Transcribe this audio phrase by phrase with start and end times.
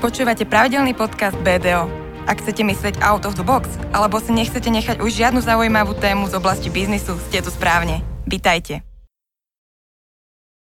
[0.00, 1.84] Počúvate pravidelný podcast BDO.
[2.24, 6.24] Ak chcete myslieť out of the box, alebo si nechcete nechať už žiadnu zaujímavú tému
[6.24, 8.00] z oblasti biznisu, ste tu správne.
[8.24, 8.80] Vítajte.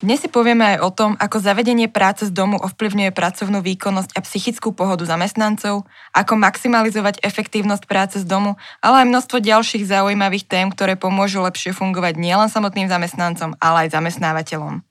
[0.02, 4.26] Dnes si povieme aj o tom, ako zavedenie práce z domu ovplyvňuje pracovnú výkonnosť a
[4.26, 10.66] psychickú pohodu zamestnancov, ako maximalizovať efektívnosť práce z domu, ale aj množstvo ďalších zaujímavých tém,
[10.66, 14.82] ktoré pomôžu lepšie fungovať nielen samotným zamestnancom, ale aj zamestnávateľom.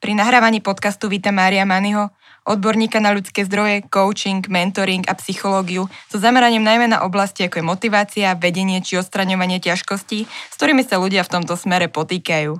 [0.00, 2.12] Pri nahrávaní podcastu víta Mária Maniho,
[2.44, 7.64] odborníka na ľudské zdroje, coaching, mentoring a psychológiu so zameraním najmä na oblasti ako je
[7.64, 12.52] motivácia, vedenie či odstraňovanie ťažkostí, s ktorými sa ľudia v tomto smere potýkajú.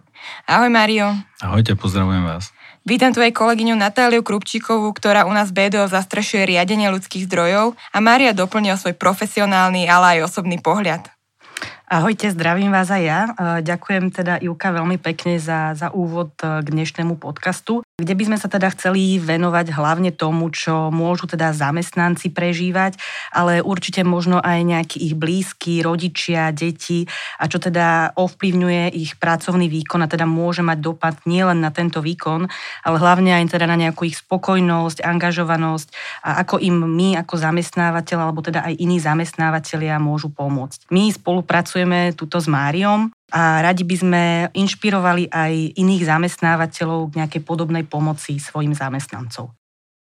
[0.49, 1.13] Ahoj Mario.
[1.45, 2.51] Ahojte, pozdravujem vás.
[2.85, 7.99] Vítam tu aj kolegyňu Natáliu Krupčíkovú, ktorá u nás BDO zastrešuje riadenie ľudských zdrojov a
[8.01, 11.09] Mária doplnil svoj profesionálny, ale aj osobný pohľad.
[11.85, 13.21] Ahojte, zdravím vás aj ja.
[13.61, 18.51] Ďakujem teda Ivka veľmi pekne za, za úvod k dnešnému podcastu, kde by sme sa
[18.51, 22.99] teda chceli venovať hlavne tomu, čo môžu teda zamestnanci prežívať,
[23.31, 27.07] ale určite možno aj nejakí ich blízki, rodičia, deti
[27.39, 32.03] a čo teda ovplyvňuje ich pracovný výkon a teda môže mať dopad nielen na tento
[32.03, 32.51] výkon,
[32.83, 35.89] ale hlavne aj teda na nejakú ich spokojnosť, angažovanosť
[36.27, 40.91] a ako im my ako zamestnávateľ alebo teda aj iní zamestnávateľia môžu pomôcť.
[40.91, 44.23] My spolupracujeme pracujeme tuto s Máriom a radi by sme
[44.53, 49.55] inšpirovali aj iných zamestnávateľov k nejakej podobnej pomoci svojim zamestnancov.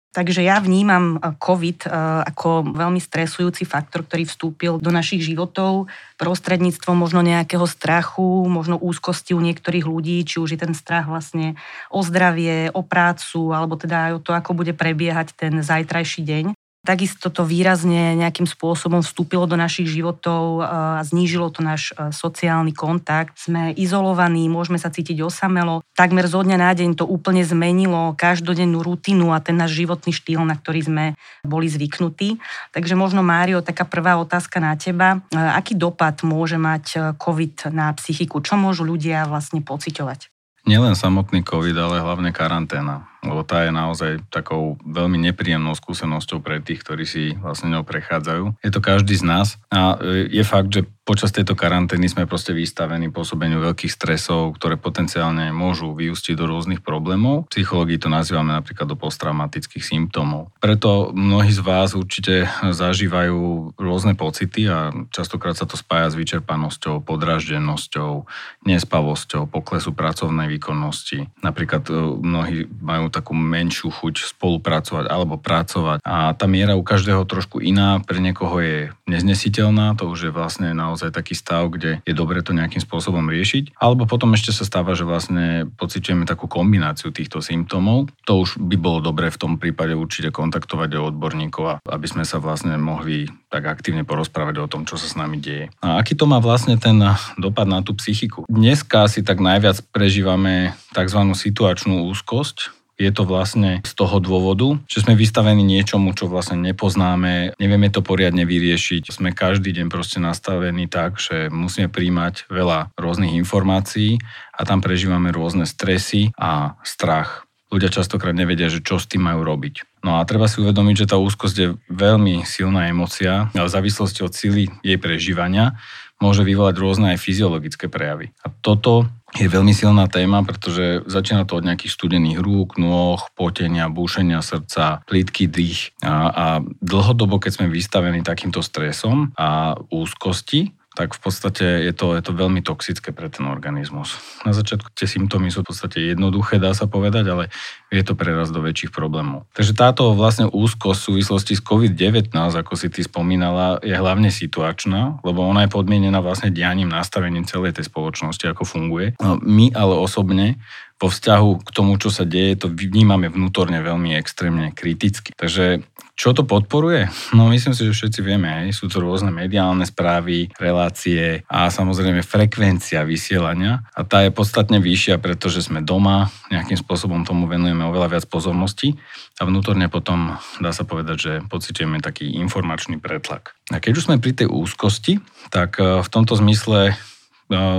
[0.08, 1.90] Takže ja vnímam eh, COVID eh,
[2.26, 9.36] ako veľmi stresujúci faktor, ktorý vstúpil do našich životov prostredníctvom možno nejakého strachu, možno úzkosti
[9.36, 11.54] u niektorých ľudí, či už je ten strach vlastne
[11.92, 16.57] o zdravie, o prácu, alebo teda aj o to, ako bude prebiehať ten zajtrajší deň.
[16.88, 22.72] Takisto to výrazne nejakým spôsobom vstúpilo do našich životov a znížilo to náš e, sociálny
[22.72, 23.36] kontakt.
[23.36, 25.84] Sme izolovaní, môžeme sa cítiť osamelo.
[25.92, 30.48] Takmer zo dňa na deň to úplne zmenilo každodennú rutinu a ten náš životný štýl,
[30.48, 31.04] na ktorý sme
[31.44, 32.40] boli zvyknutí.
[32.72, 35.20] Takže možno, Mário, taká prvá otázka na teba.
[35.28, 38.40] E, aký dopad môže mať COVID na psychiku?
[38.40, 40.32] Čo môžu ľudia vlastne pociťovať?
[40.64, 46.62] Nielen samotný COVID, ale hlavne karanténa lebo tá je naozaj takou veľmi nepríjemnou skúsenosťou pre
[46.62, 48.62] tých, ktorí si vlastne ňou prechádzajú.
[48.62, 52.52] Je to každý z nás a e, je fakt, že počas tejto karantény sme proste
[52.52, 57.48] vystavení pôsobeniu veľkých stresov, ktoré potenciálne môžu vyústiť do rôznych problémov.
[57.48, 60.52] V psychológii to nazývame napríklad do posttraumatických symptómov.
[60.60, 67.00] Preto mnohí z vás určite zažívajú rôzne pocity a častokrát sa to spája s vyčerpanosťou,
[67.00, 68.28] podraždenosťou,
[68.68, 71.24] nespavosťou, poklesu pracovnej výkonnosti.
[71.40, 76.04] Napríklad e, mnohí majú takú menšiu chuť spolupracovať alebo pracovať.
[76.06, 78.78] A tá miera u každého trošku iná, pre niekoho je
[79.10, 83.76] neznesiteľná, to už je vlastne naozaj taký stav, kde je dobre to nejakým spôsobom riešiť.
[83.80, 88.12] Alebo potom ešte sa stáva, že vlastne pociťujeme takú kombináciu týchto symptómov.
[88.28, 92.76] To už by bolo dobre v tom prípade určite kontaktovať odborníkov, aby sme sa vlastne
[92.76, 95.72] mohli tak aktívne porozprávať o tom, čo sa s nami deje.
[95.80, 97.00] A aký to má vlastne ten
[97.40, 98.44] dopad na tú psychiku?
[98.44, 101.20] Dneska si tak najviac prežívame tzv.
[101.32, 107.54] situačnú úzkosť, je to vlastne z toho dôvodu, že sme vystavení niečomu, čo vlastne nepoznáme,
[107.56, 109.14] nevieme to poriadne vyriešiť.
[109.14, 114.18] Sme každý deň proste nastavení tak, že musíme príjmať veľa rôznych informácií
[114.50, 117.46] a tam prežívame rôzne stresy a strach.
[117.70, 120.02] Ľudia častokrát nevedia, že čo s tým majú robiť.
[120.02, 124.24] No a treba si uvedomiť, že tá úzkosť je veľmi silná emocia, ale v závislosti
[124.24, 125.76] od síly jej prežívania
[126.18, 128.34] môže vyvolať rôzne aj fyziologické prejavy.
[128.42, 129.06] A toto
[129.36, 135.04] je veľmi silná téma, pretože začína to od nejakých studených rúk, nôh, potenia, búšenia srdca,
[135.04, 135.92] plítky dých.
[136.00, 136.46] A, a
[136.80, 142.34] dlhodobo, keď sme vystavení takýmto stresom a úzkosti, tak v podstate je to, je to
[142.34, 144.18] veľmi toxické pre ten organizmus.
[144.42, 147.54] Na začiatku tie symptómy sú v podstate jednoduché, dá sa povedať, ale
[147.94, 149.46] je to preraz do väčších problémov.
[149.54, 155.22] Takže táto vlastne úzkosť v súvislosti s COVID-19, ako si ty spomínala, je hlavne situačná,
[155.22, 159.14] lebo ona je podmienená vlastne dianím, nastavením celej tej spoločnosti, ako funguje.
[159.22, 160.58] No, my ale osobne
[160.98, 165.30] vo vzťahu k tomu, čo sa deje, to vnímame vnútorne veľmi extrémne kriticky.
[165.38, 165.86] Takže
[166.18, 167.06] čo to podporuje?
[167.30, 168.74] No myslím si, že všetci vieme, hej.
[168.74, 175.22] sú to rôzne mediálne správy, relácie a samozrejme frekvencia vysielania a tá je podstatne vyššia,
[175.22, 178.98] pretože sme doma, nejakým spôsobom tomu venujeme oveľa viac pozornosti
[179.38, 183.54] a vnútorne potom dá sa povedať, že pocitujeme taký informačný pretlak.
[183.70, 185.22] A keď už sme pri tej úzkosti,
[185.54, 186.98] tak eh, v tomto zmysle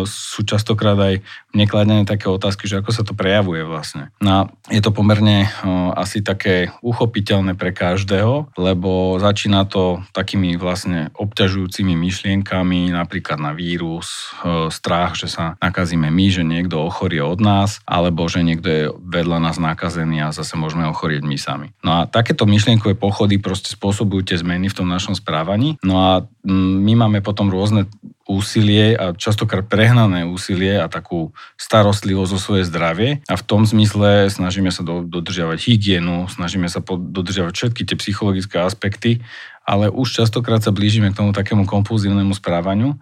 [0.10, 1.22] sú častokrát aj
[1.54, 4.10] nekladené také otázky, že ako sa to prejavuje vlastne.
[4.22, 5.50] No je to pomerne
[5.94, 14.34] asi také uchopiteľné pre každého, lebo začína to takými vlastne obťažujúcimi myšlienkami, napríklad na vírus,
[14.70, 19.38] strach, že sa nakazíme my, že niekto ochorie od nás, alebo že niekto je vedľa
[19.42, 21.68] nás nakazený a zase môžeme ochorieť my sami.
[21.86, 25.78] No a takéto myšlienkové pochody proste spôsobujú tie zmeny v tom našom správaní.
[25.86, 26.12] No a
[26.50, 27.86] my máme potom rôzne
[28.30, 34.30] úsilie a častokrát prehnané úsilie a takú starostlivosť o svoje zdravie a v tom zmysle
[34.30, 39.26] snažíme sa do, dodržiavať hygienu, snažíme sa dodržiavať všetky tie psychologické aspekty,
[39.66, 43.02] ale už častokrát sa blížime k tomu takému kompulzívnemu správaniu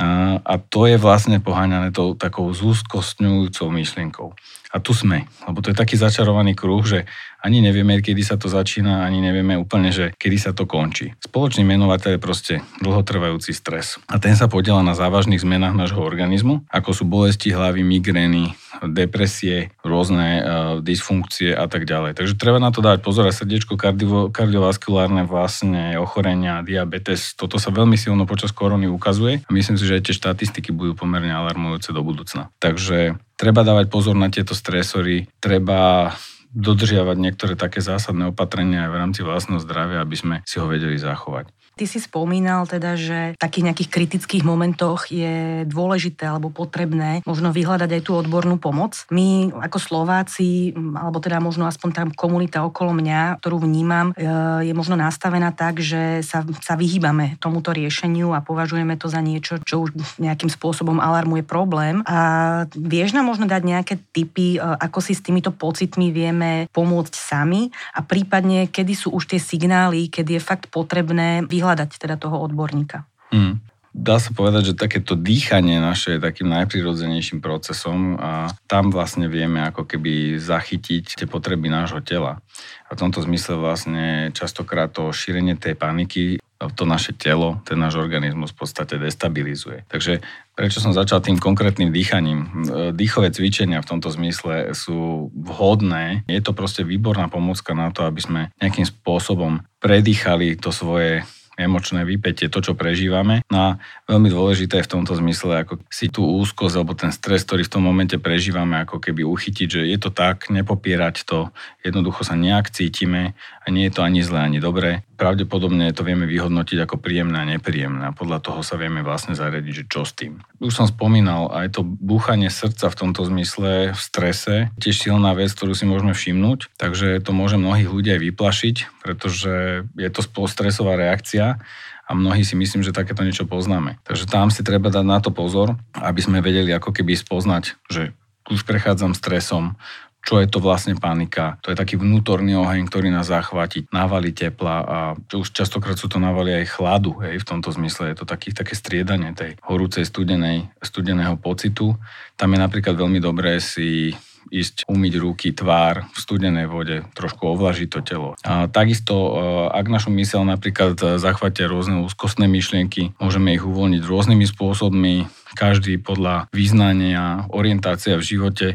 [0.00, 4.32] a, a to je vlastne poháňané tou takou zúskostňujúcou myšlienkou.
[4.70, 7.04] A tu sme, lebo to je taký začarovaný kruh, že
[7.40, 11.16] ani nevieme, kedy sa to začína, ani nevieme úplne, že kedy sa to končí.
[11.24, 12.54] Spoločný menovateľ je proste
[12.84, 13.96] dlhotrvajúci stres.
[14.08, 18.52] A ten sa podiela na závažných zmenách nášho organizmu, ako sú bolesti hlavy, migrény,
[18.86, 20.44] depresie, rôzne uh,
[20.80, 22.16] dysfunkcie a tak ďalej.
[22.16, 27.74] Takže treba na to dať pozor a srdiečko, kardio, kardiovaskulárne vlastne ochorenia, diabetes, toto sa
[27.74, 31.92] veľmi silno počas korony ukazuje a myslím si, že aj tie štatistiky budú pomerne alarmujúce
[31.92, 32.48] do budúcna.
[32.62, 36.12] Takže treba dávať pozor na tieto stresory, treba
[36.50, 40.98] dodržiavať niektoré také zásadné opatrenia aj v rámci vlastného zdravia, aby sme si ho vedeli
[40.98, 41.50] zachovať.
[41.80, 47.56] Ty si spomínal teda, že v takých nejakých kritických momentoch je dôležité alebo potrebné možno
[47.56, 49.08] vyhľadať aj tú odbornú pomoc.
[49.08, 54.28] My ako Slováci, alebo teda možno aspoň tá komunita okolo mňa, ktorú vnímam, e,
[54.68, 59.56] je možno nastavená tak, že sa, sa vyhýbame tomuto riešeniu a považujeme to za niečo,
[59.64, 62.04] čo už nejakým spôsobom alarmuje problém.
[62.04, 67.14] A vieš nám možno dať nejaké tipy, e, ako si s týmito pocitmi vieme pomôcť
[67.16, 72.18] sami a prípadne, kedy sú už tie signály, kedy je fakt potrebné vyhľadať vyhľadať teda
[72.18, 73.06] toho odborníka.
[73.30, 73.62] Mm.
[73.90, 79.62] Dá sa povedať, že takéto dýchanie naše je takým najprirodzenejším procesom a tam vlastne vieme
[79.66, 82.38] ako keby zachytiť tie potreby nášho tela.
[82.86, 86.38] A v tomto zmysle vlastne častokrát to šírenie tej paniky
[86.76, 89.88] to naše telo, ten náš organizmus v podstate destabilizuje.
[89.88, 90.20] Takže
[90.52, 92.68] prečo som začal tým konkrétnym dýchaním?
[92.92, 96.28] Dýchové cvičenia v tomto zmysle sú vhodné.
[96.28, 101.24] Je to proste výborná pomocka na to, aby sme nejakým spôsobom predýchali to svoje
[101.60, 103.44] emočné vypätie, to, čo prežívame.
[103.52, 103.68] No a
[104.08, 107.72] veľmi dôležité je v tomto zmysle, ako si tú úzkosť alebo ten stres, ktorý v
[107.76, 111.52] tom momente prežívame, ako keby uchytiť, že je to tak, nepopierať to,
[111.84, 113.36] jednoducho sa nejak cítime
[113.70, 115.06] nie je to ani zlé, ani dobré.
[115.16, 119.84] Pravdepodobne to vieme vyhodnotiť ako príjemné a nepríjemné podľa toho sa vieme vlastne zariadiť, že
[119.88, 120.44] čo s tým.
[120.60, 125.48] Už som spomínal, aj to búchanie srdca v tomto zmysle v strese, tiež silná vec,
[125.56, 131.00] ktorú si môžeme všimnúť, takže to môže mnohých ľudí aj vyplašiť, pretože je to stresová
[131.00, 131.56] reakcia
[132.04, 134.02] a mnohí si myslím, že takéto niečo poznáme.
[134.04, 138.12] Takže tam si treba dať na to pozor, aby sme vedeli ako keby spoznať, že
[138.50, 139.78] už prechádzam stresom,
[140.20, 141.56] čo je to vlastne panika.
[141.64, 146.20] To je taký vnútorný oheň, ktorý nás zachváti, návali tepla a už častokrát sú to
[146.20, 148.12] návali aj chladu, hej, v tomto zmysle.
[148.12, 151.96] Je to taký, také striedanie tej horúcej studenej, studeného pocitu.
[152.36, 154.12] Tam je napríklad veľmi dobré si
[154.50, 158.30] ísť umyť ruky, tvár v studenej vode, trošku ovlažiť to telo.
[158.42, 159.32] A takisto, e,
[159.70, 165.14] ak našu mysel napríklad zachvatia rôzne úzkostné myšlienky, môžeme ich uvoľniť rôznymi spôsobmi,
[165.54, 168.66] každý podľa význania, orientácia v živote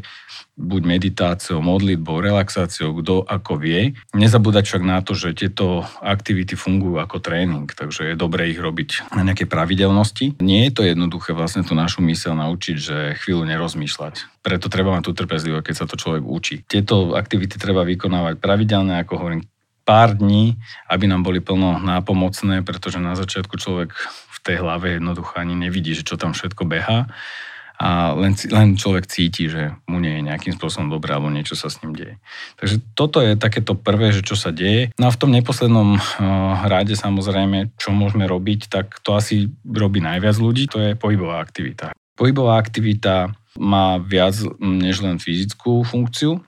[0.56, 3.92] buď meditáciou, modlitbou, relaxáciou, kto ako vie.
[4.16, 9.12] Nezabúdať však na to, že tieto aktivity fungujú ako tréning, takže je dobré ich robiť
[9.12, 10.40] na nejaké pravidelnosti.
[10.40, 14.40] Nie je to jednoduché vlastne tú našu myseľ naučiť, že chvíľu nerozmýšľať.
[14.40, 16.64] Preto treba mať tú trpezlivosť, keď sa to človek učí.
[16.64, 19.44] Tieto aktivity treba vykonávať pravidelne, ako hovorím,
[19.86, 20.58] pár dní,
[20.90, 23.94] aby nám boli plno nápomocné, pretože na začiatku človek
[24.34, 27.12] v tej hlave jednoducho ani nevidí, že čo tam všetko beha
[27.76, 31.68] a len, len človek cíti, že mu nie je nejakým spôsobom dobré alebo niečo sa
[31.68, 32.16] s ním deje.
[32.56, 34.96] Takže toto je takéto prvé, že čo sa deje.
[34.96, 36.02] No a v tom neposlednom uh,
[36.68, 41.92] ráde samozrejme, čo môžeme robiť, tak to asi robí najviac ľudí, to je pohybová aktivita.
[42.16, 46.40] Pohybová aktivita má viac než len fyzickú funkciu.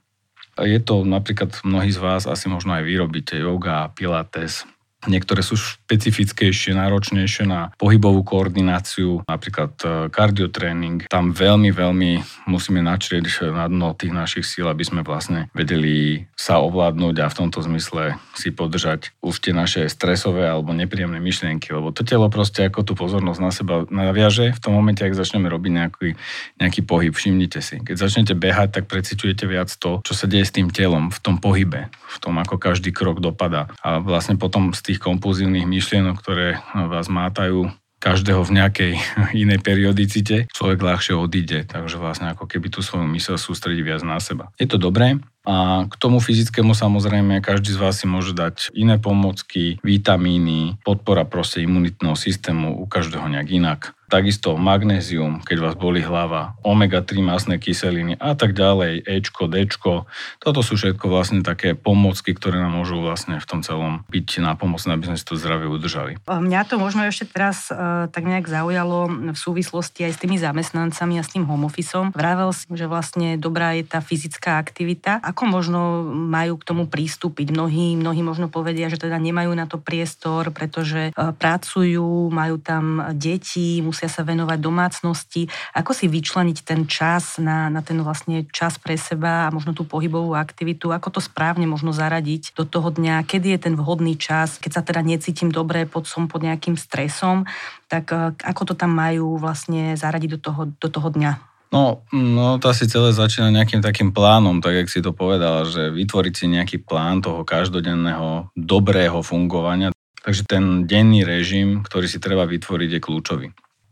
[0.57, 4.65] Je to napríklad mnohí z vás asi možno aj vyrobíte yoga, pilates,
[5.05, 9.77] Niektoré sú špecifickejšie, náročnejšie na pohybovú koordináciu, napríklad
[10.09, 11.05] kardiotréning.
[11.05, 12.11] E, Tam veľmi, veľmi
[12.49, 17.37] musíme načrieť na dno tých našich síl, aby sme vlastne vedeli sa ovládnuť a v
[17.37, 22.65] tomto zmysle si podržať už tie naše stresové alebo nepríjemné myšlienky, lebo to telo proste
[22.65, 26.09] ako tú pozornosť na seba naviaže v tom momente, ak začneme robiť nejaký,
[26.57, 27.13] nejaký pohyb.
[27.13, 31.13] Všimnite si, keď začnete behať, tak preciťujete viac to, čo sa deje s tým telom
[31.13, 33.69] v tom pohybe, v tom, ako každý krok dopadá.
[33.85, 37.67] A vlastne potom tých kompulzívnych myšlienok, ktoré vás mátajú,
[37.97, 38.91] každého v nejakej
[39.43, 44.21] inej periodicite, človek ľahšie odíde, takže vlastne ako keby tú svoju mysel sústredí viac na
[44.21, 44.53] seba.
[44.61, 45.17] Je to dobré,
[45.47, 51.23] a k tomu fyzickému samozrejme každý z vás si môže dať iné pomocky, vitamíny, podpora
[51.23, 53.96] proste imunitného systému u každého nejak inak.
[54.07, 60.07] Takisto magnézium, keď vás boli hlava, omega-3 masné kyseliny a tak ďalej, Ečko, Dčko.
[60.39, 64.55] Toto sú všetko vlastne také pomocky, ktoré nám môžu vlastne v tom celom byť na
[64.55, 66.23] pomoc, aby sme si to zdravie udržali.
[66.23, 71.19] Mňa to možno ešte teraz uh, tak nejak zaujalo v súvislosti aj s tými zamestnancami
[71.19, 72.15] a s tým home officeom.
[72.15, 75.19] Vravel si, že vlastne dobrá je tá fyzická aktivita.
[75.19, 77.51] Ako možno majú k tomu prístupiť?
[77.51, 83.03] Mnohí, mnohí možno povedia, že teda nemajú na to priestor, pretože uh, pracujú, majú tam
[83.11, 85.49] deti, musia sa venovať domácnosti.
[85.73, 89.89] Ako si vyčleniť ten čas na, na ten vlastne čas pre seba a možno tú
[89.89, 90.93] pohybovú aktivitu?
[90.93, 93.25] Ako to správne možno zaradiť do toho dňa?
[93.25, 94.61] Kedy je ten vhodný čas?
[94.61, 97.49] Keď sa teda necítim dobre, pod som pod nejakým stresom,
[97.89, 101.41] tak e, ako to tam majú vlastne zaradiť do toho, do toho dňa?
[101.73, 105.89] No, no to asi celé začína nejakým takým plánom, tak jak si to povedala, že
[105.89, 109.89] vytvoriť si nejaký plán toho každodenného dobrého fungovania.
[110.21, 113.47] Takže ten denný režim, ktorý si treba vytvoriť, je kľúčový.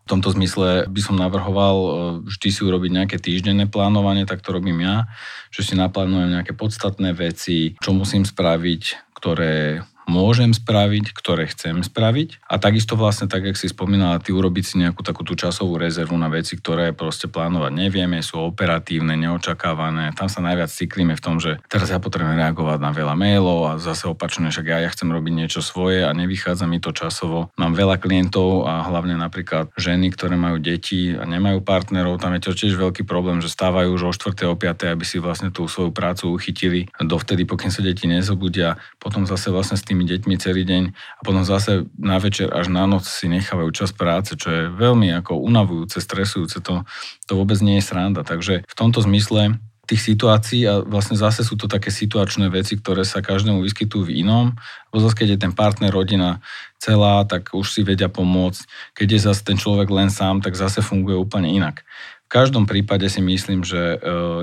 [0.06, 1.90] V tomto zmysle by som navrhoval e,
[2.30, 5.10] vždy si urobiť nejaké týždenné plánovanie, tak to robím ja,
[5.50, 12.46] že si naplánujem nejaké podstatné veci, čo musím spraviť, ktoré môžem spraviť, ktoré chcem spraviť.
[12.50, 16.16] A takisto vlastne, tak jak si spomínala, ty urobiť si nejakú takú tú časovú rezervu
[16.18, 20.14] na veci, ktoré proste plánovať nevieme, sú operatívne, neočakávané.
[20.14, 23.72] Tam sa najviac cyklíme v tom, že teraz ja potrebujem reagovať na veľa mailov a
[23.82, 27.50] zase opačne, však ja, ja chcem robiť niečo svoje a nevychádza mi to časovo.
[27.58, 32.46] Mám veľa klientov a hlavne napríklad ženy, ktoré majú deti a nemajú partnerov, tam je
[32.46, 34.52] to tiež veľký problém, že stávajú už o 4.
[34.52, 34.94] o 5.
[34.94, 38.78] aby si vlastne tú svoju prácu uchytili dovtedy, pokým sa deti nezobudia.
[39.00, 42.68] Potom zase vlastne s tým tými deťmi celý deň a potom zase na večer až
[42.68, 46.84] na noc si nechávajú čas práce, čo je veľmi ako unavujúce, stresujúce, to,
[47.24, 48.28] to vôbec nie je sranda.
[48.28, 53.06] Takže v tomto zmysle tých situácií a vlastne zase sú to také situačné veci, ktoré
[53.06, 54.58] sa každému vyskytujú v inom.
[54.90, 56.42] Lebo zase, keď je ten partner, rodina
[56.82, 58.66] celá, tak už si vedia pomôcť.
[58.98, 61.86] Keď je zase ten človek len sám, tak zase funguje úplne inak.
[62.25, 63.98] V každom prípade si myslím, že e,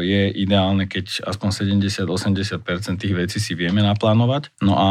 [0.06, 4.54] je ideálne, keď aspoň 70-80% tých vecí si vieme naplánovať.
[4.62, 4.88] No a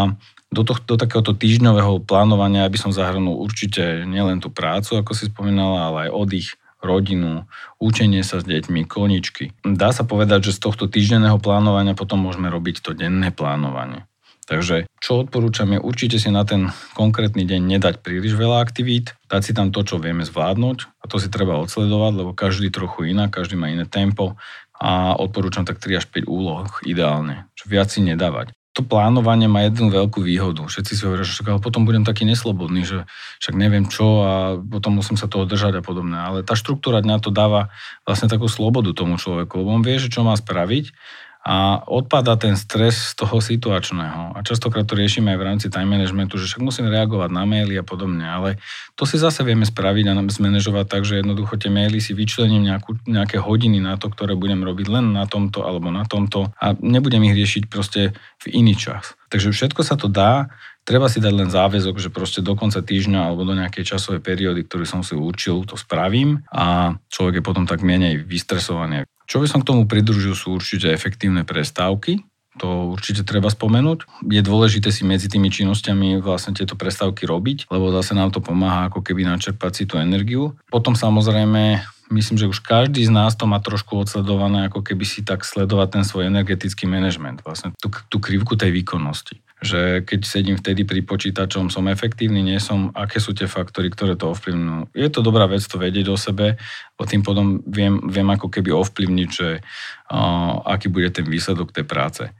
[0.51, 5.31] do, to, do takéhoto týždňového plánovania by som zahrnul určite nielen tú prácu, ako si
[5.31, 6.50] spomínala, ale aj oddych,
[6.84, 7.48] rodinu,
[7.79, 9.55] učenie sa s deťmi, koničky.
[9.63, 14.03] Dá sa povedať, že z tohto týždenného plánovania potom môžeme robiť to denné plánovanie.
[14.50, 16.67] Takže čo odporúčam je určite si na ten
[16.98, 21.22] konkrétny deň nedať príliš veľa aktivít, dať si tam to, čo vieme zvládnuť a to
[21.22, 24.36] si treba odsledovať, lebo každý trochu iná, každý má iné tempo
[24.75, 29.69] a odporúčam tak 3 až 5 úloh ideálne, čo viac si nedávať to plánovanie má
[29.69, 30.65] jednu veľkú výhodu.
[30.65, 33.05] Všetci si hovoria, že však, potom budem taký neslobodný, že
[33.38, 36.17] však neviem čo a potom musím sa toho držať a podobne.
[36.17, 37.69] Ale tá štruktúra dňa to dáva
[38.09, 40.97] vlastne takú slobodu tomu človeku, lebo on vie, že čo má spraviť
[41.41, 44.38] a odpada ten stres z toho situačného.
[44.38, 47.81] A častokrát to riešime aj v rámci time managementu, že však musím reagovať na maily
[47.81, 48.62] a podobne, ale
[48.93, 53.01] to si zase vieme spraviť a zmanéžovať tak, že jednoducho tie maily si vyčlením nejakú,
[53.10, 57.25] nejaké hodiny na to, ktoré budem robiť len na tomto alebo na tomto a nebudem
[57.25, 58.13] ich riešiť proste
[58.45, 59.17] v iný čas.
[59.33, 60.53] Takže všetko sa to dá,
[60.86, 64.67] treba si dať len záväzok, že proste do konca týždňa alebo do nejakej časovej periódy,
[64.67, 69.10] ktorú som si určil, to spravím a človek je potom tak menej vystresovaný.
[69.31, 72.19] Čo by som k tomu pridružil sú určite efektívne prestávky,
[72.59, 74.27] to určite treba spomenúť.
[74.27, 78.91] Je dôležité si medzi tými činnosťami vlastne tieto prestávky robiť, lebo zase nám to pomáha
[78.91, 80.59] ako keby načerpať si tú energiu.
[80.67, 81.79] Potom samozrejme
[82.11, 85.95] myslím, že už každý z nás to má trošku odsledované, ako keby si tak sledovať
[85.95, 91.06] ten svoj energetický manažment, vlastne tú, tú krivku tej výkonnosti že keď sedím vtedy pri
[91.06, 94.89] počítačom, som efektívny, nie som, aké sú tie faktory, ktoré to ovplyvňujú.
[94.98, 96.58] Je to dobrá vec to vedieť o sebe,
[96.98, 101.86] o tým potom viem, viem ako keby ovplyvniť, že uh, aký bude ten výsledok tej
[101.86, 102.34] práce.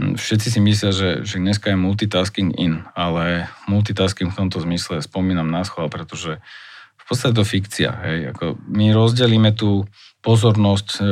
[0.00, 5.04] Hm, všetci si myslia, že, že dneska je multitasking in, ale multitasking v tomto zmysle
[5.04, 6.40] spomínam na schvál, pretože
[6.96, 7.92] v podstate to fikcia.
[8.00, 8.18] Hej.
[8.32, 9.84] Ako my rozdelíme tú
[10.22, 11.02] pozornosť e,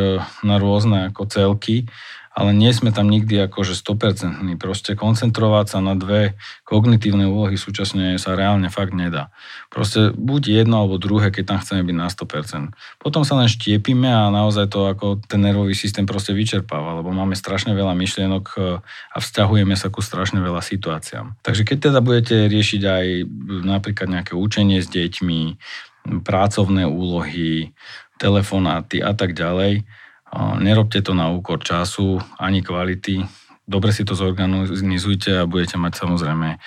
[0.47, 1.90] na rôzne ako celky
[2.31, 4.55] ale nie sme tam nikdy akože 100%.
[4.55, 9.35] Proste koncentrovať sa na dve kognitívne úlohy súčasne sa reálne fakt nedá.
[9.67, 13.02] Proste buď jedno alebo druhé, keď tam chceme byť na 100%.
[13.02, 17.35] Potom sa len štiepime a naozaj to ako ten nervový systém proste vyčerpáva, lebo máme
[17.35, 21.35] strašne veľa myšlienok e, a vzťahujeme sa ku strašne veľa situáciám.
[21.43, 23.07] Takže keď teda budete riešiť aj
[23.67, 25.59] napríklad nejaké učenie s deťmi,
[26.04, 27.73] pracovné úlohy,
[28.16, 29.85] telefonáty a tak ďalej,
[30.38, 33.26] Nerobte to na úkor času ani kvality.
[33.71, 36.59] dobre si to zorganizujte a budete mať samozrejme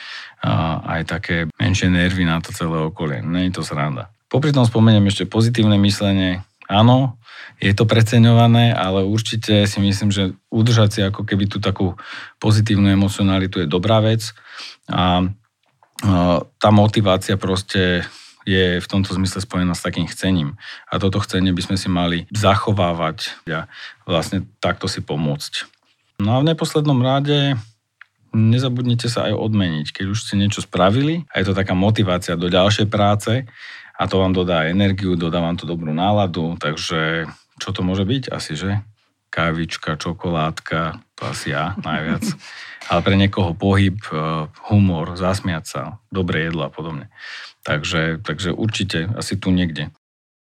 [0.87, 3.19] aj také menšie nervy na to celé okolie.
[3.19, 4.11] Nie je to sranda.
[4.31, 6.43] Popri tom spomeniem ešte pozitívne myslenie.
[6.71, 7.19] Áno,
[7.59, 11.99] je to preceňované, ale určite si myslím, že udržať si ako keby tú takú
[12.39, 14.31] pozitívnu emocionalitu je dobrá vec
[14.87, 15.27] a
[16.59, 18.03] tá motivácia proste
[18.43, 20.59] je v tomto zmysle spojená s takým chcením.
[20.91, 23.67] A toto chcenie by sme si mali zachovávať a
[24.03, 25.67] vlastne takto si pomôcť.
[26.19, 27.57] No a v neposlednom rade
[28.33, 29.93] nezabudnite sa aj odmeniť.
[29.93, 33.45] Keď už ste niečo spravili a je to taká motivácia do ďalšej práce
[33.93, 37.29] a to vám dodá energiu, dodá vám to dobrú náladu, takže
[37.61, 38.33] čo to môže byť?
[38.33, 38.81] Asi, že?
[39.29, 42.27] Kávička, čokoládka, to asi ja najviac.
[42.91, 47.07] Ale pre niekoho pohyb, eh, humor, zasmiať sa, dobré jedlo a podobne.
[47.63, 49.87] Takže, takže určite asi tu niekde.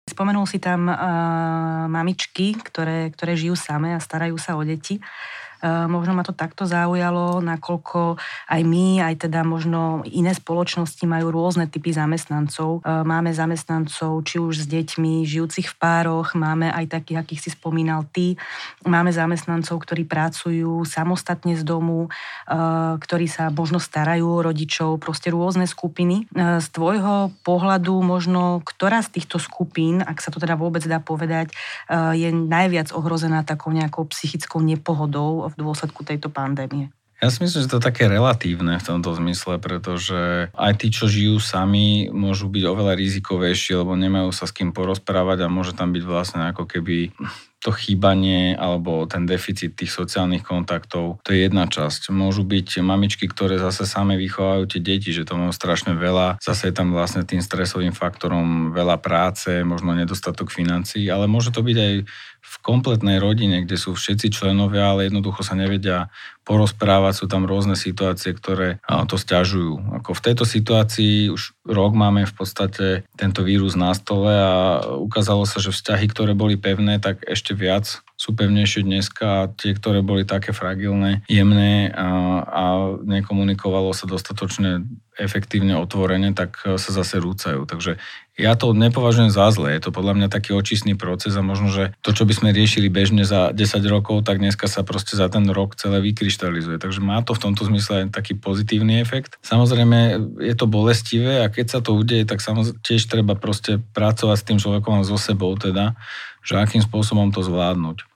[0.05, 4.97] Spomenul si tam uh, mamičky, ktoré, ktoré žijú same a starajú sa o deti.
[4.97, 8.15] Eh, možno ma to takto zaujalo, nakoľko
[8.47, 12.81] aj my, aj teda možno iné spoločnosti majú rôzne typy zamestnancov.
[12.81, 17.49] Eh, máme zamestnancov či už s deťmi, žijúcich v pároch, máme aj takých, akých si
[17.51, 18.39] spomínal ty.
[18.87, 25.33] Máme zamestnancov, ktorí pracujú samostatne z domu, eh, ktorí sa možno starajú o rodičov, proste
[25.33, 26.29] rôzne skupiny.
[26.35, 31.51] Z tvojho pohľadu možno, ktorá z týchto skupín, ak sa to teda vôbec dá povedať,
[31.89, 36.94] je najviac ohrozená takou nejakou psychickou nepohodou v dôsledku tejto pandémie?
[37.20, 41.12] Ja si myslím, že to je také relatívne v tomto zmysle, pretože aj tí, čo
[41.12, 45.91] žijú sami, môžu byť oveľa rizikovejší, lebo nemajú sa s kým porozprávať a môže tam
[45.91, 47.12] byť vlastne ako keby
[47.60, 52.08] to chýbanie alebo ten deficit tých sociálnych kontaktov, to je jedna časť.
[52.08, 56.39] Môžu byť mamičky, ktoré zase same vychovajú tie deti, že to majú strašne veľa.
[56.39, 61.60] Zase je tam vlastne tým stresovým faktorom veľa práce, možno nedostatok financií, ale môže to
[61.60, 61.94] byť aj
[62.39, 66.10] v kompletnej rodine, kde sú všetci členovia, ale jednoducho sa nevedia
[66.48, 70.01] porozprávať, sú tam rôzne situácie, ktoré to stiažujú.
[70.01, 75.46] Ako v tejto situácii už rok máme v podstate tento vírus na stole a ukázalo
[75.46, 80.03] sa, že vzťahy, ktoré boli pevné, tak ešte viac sú pevnejšie dneska a tie, ktoré
[80.03, 82.63] boli také fragilné, jemné a, a
[83.07, 84.83] nekomunikovalo sa dostatočne
[85.15, 87.63] efektívne, otvorene, tak sa zase rúcajú.
[87.63, 87.95] Takže
[88.39, 91.91] ja to nepovažujem za zle, je to podľa mňa taký očistný proces a možno, že
[91.99, 95.44] to, čo by sme riešili bežne za 10 rokov, tak dneska sa proste za ten
[95.51, 96.79] rok celé vykryštalizuje.
[96.79, 99.35] Takže má to v tomto zmysle aj taký pozitívny efekt.
[99.44, 104.37] Samozrejme, je to bolestivé a keď sa to udeje, tak samozrejme tiež treba proste pracovať
[104.39, 106.00] s tým človekom a so sebou teda,
[106.43, 108.09] že akým spôsobom to zvládnuť.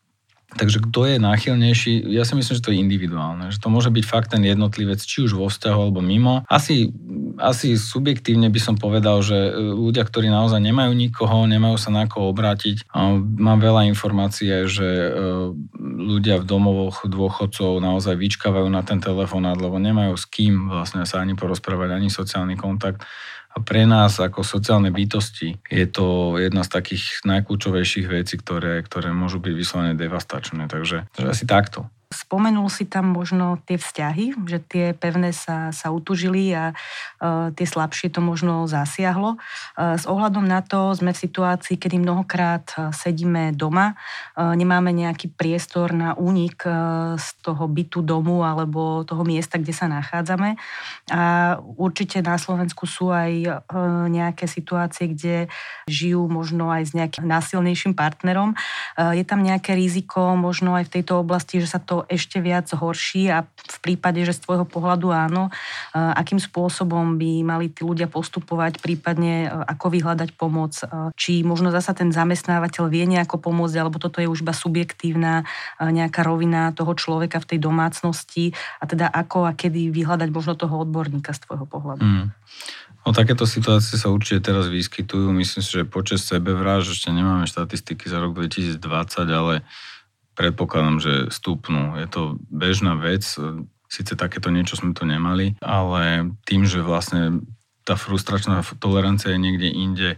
[0.53, 4.05] Takže kto je náchylnejší, ja si myslím, že to je individuálne, že to môže byť
[4.05, 6.45] fakt ten jednotlivec, či už vo vzťahu alebo mimo.
[6.45, 6.93] Asi,
[7.41, 12.05] asi subjektívne by som povedal, že e, ľudia, ktorí naozaj nemajú nikoho, nemajú sa na
[12.05, 12.86] koho obrátiť,
[13.38, 15.09] mám veľa informácií že e,
[15.81, 21.25] ľudia v domovoch dôchodcov naozaj vyčkávajú na ten telefonát, lebo nemajú s kým vlastne sa
[21.25, 23.01] ani porozprávať, ani sociálny kontakt
[23.54, 29.13] a pre nás ako sociálne bytosti je to jedna z takých najkľúčovejších vecí, ktoré, ktoré
[29.13, 30.66] môžu byť vyslovene devastačné.
[30.66, 31.86] Takže, takže asi takto.
[32.13, 37.65] Spomenul si tam možno tie vzťahy, že tie pevné sa, sa utužili a uh, tie
[37.65, 39.41] slabšie to možno zasiahlo.
[39.73, 43.97] Uh, s ohľadom na to sme v situácii, kedy mnohokrát uh, sedíme doma,
[44.38, 49.73] uh, nemáme nejaký priestor na únik uh, z toho bytu domu alebo toho miesta, kde
[49.73, 50.54] sa nachádzame.
[51.10, 55.49] A určite na Slovensku sú aj uh, nejaké situácie, kde
[55.89, 58.54] žijú možno aj s nejakým násilnejším partnerom.
[58.93, 62.70] Uh, je tam nejaké riziko možno aj v tejto oblasti, že sa to ešte viac
[62.72, 65.54] horší a v prípade, že z tvojho pohľadu áno,
[65.94, 70.78] akým spôsobom by mali tí ľudia postupovať, prípadne ako vyhľadať pomoc,
[71.20, 75.48] či možno zasa ten zamestnávateľ vie nejako pomôcť, alebo toto je už iba subjektívna
[75.80, 80.84] nejaká rovina toho človeka v tej domácnosti a teda ako a kedy vyhľadať možno toho
[80.84, 82.04] odborníka z tvojho pohľadu.
[82.04, 82.28] Mm.
[83.04, 85.28] No takéto situácie sa určite teraz vyskytujú.
[85.36, 88.80] Myslím si, že počas sebevráž ešte nemáme štatistiky za rok 2020,
[89.28, 89.68] ale
[90.34, 91.98] predpokladám, že stúpnú.
[91.98, 93.24] Je to bežná vec,
[93.89, 97.46] síce takéto niečo sme to nemali, ale tým, že vlastne
[97.84, 100.10] tá frustračná tolerancia je niekde inde,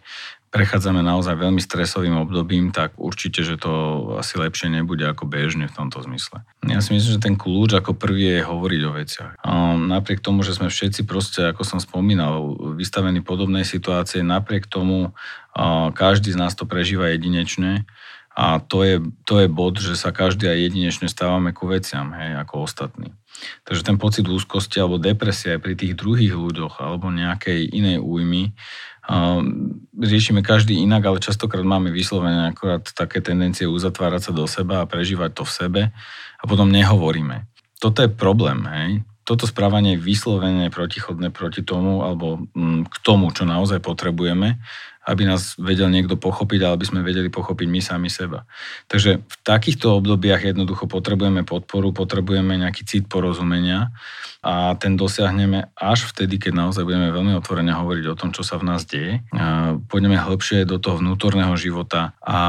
[0.56, 3.72] prechádzame naozaj veľmi stresovým obdobím, tak určite, že to
[4.16, 6.48] asi lepšie nebude ako bežne v tomto zmysle.
[6.64, 9.34] Ja si myslím, že ten kľúč ako prvý je hovoriť o veciach.
[9.44, 15.12] A napriek tomu, že sme všetci proste, ako som spomínal, vystavení podobnej situácie, napriek tomu
[15.92, 17.84] každý z nás to prežíva jedinečne,
[18.36, 22.36] a to je, to je bod, že sa každý aj jedinečne stávame ku veciam, hej,
[22.36, 23.16] ako ostatní.
[23.64, 28.52] Takže ten pocit úzkosti alebo depresie aj pri tých druhých ľuďoch alebo nejakej inej újmy
[29.08, 34.84] um, riešime každý inak, ale častokrát máme vyslovené akorát také tendencie uzatvárať sa do seba
[34.84, 35.82] a prežívať to v sebe
[36.40, 37.48] a potom nehovoríme.
[37.80, 38.92] toto je problém, hej.
[39.26, 44.62] Toto správanie je vyslovene protichodné proti tomu, alebo mm, k tomu, čo naozaj potrebujeme
[45.06, 48.50] aby nás vedel niekto pochopiť, ale aby sme vedeli pochopiť my sami seba.
[48.90, 53.94] Takže v takýchto obdobiach jednoducho potrebujeme podporu, potrebujeme nejaký cit porozumenia
[54.46, 58.62] a ten dosiahneme až vtedy, keď naozaj budeme veľmi otvorene hovoriť o tom, čo sa
[58.62, 59.26] v nás deje.
[59.34, 62.40] A pôjdeme hĺbšie do toho vnútorného života a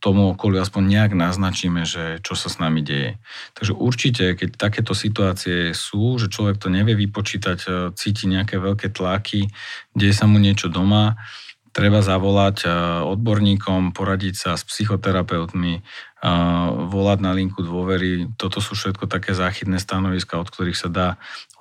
[0.00, 3.20] tomu okoliu aspoň nejak naznačíme, že čo sa s nami deje.
[3.52, 9.52] Takže určite, keď takéto situácie sú, že človek to nevie vypočítať, cíti nejaké veľké tlaky,
[9.92, 11.20] deje sa mu niečo doma,
[11.72, 12.68] treba zavolať
[13.08, 15.80] odborníkom, poradiť sa s psychoterapeutmi,
[16.86, 18.28] volať na linku dôvery.
[18.36, 21.08] Toto sú všetko také záchytné stanoviska, od ktorých sa dá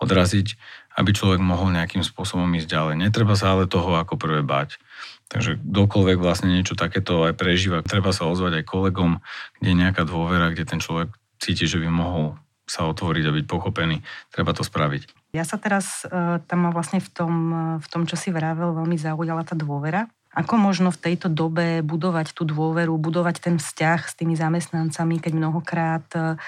[0.04, 0.60] odraziť,
[1.00, 2.96] aby človek mohol nejakým spôsobom ísť ďalej.
[3.00, 4.76] Netreba sa ale toho ako prvé bať.
[5.32, 9.24] Takže kdokoľvek vlastne niečo takéto aj prežíva, treba sa ozvať aj kolegom,
[9.64, 12.36] kde je nejaká dôvera, kde ten človek cíti, že by mohol
[12.68, 14.04] sa otvoriť a byť pochopený.
[14.28, 15.21] Treba to spraviť.
[15.32, 17.34] Ja sa teraz uh, tam vlastne v tom,
[17.80, 20.12] v tom, čo si vravel, veľmi zaujala tá dôvera.
[20.32, 25.34] Ako možno v tejto dobe budovať tú dôveru, budovať ten vzťah s tými zamestnancami, keď
[25.36, 26.40] mnohokrát e,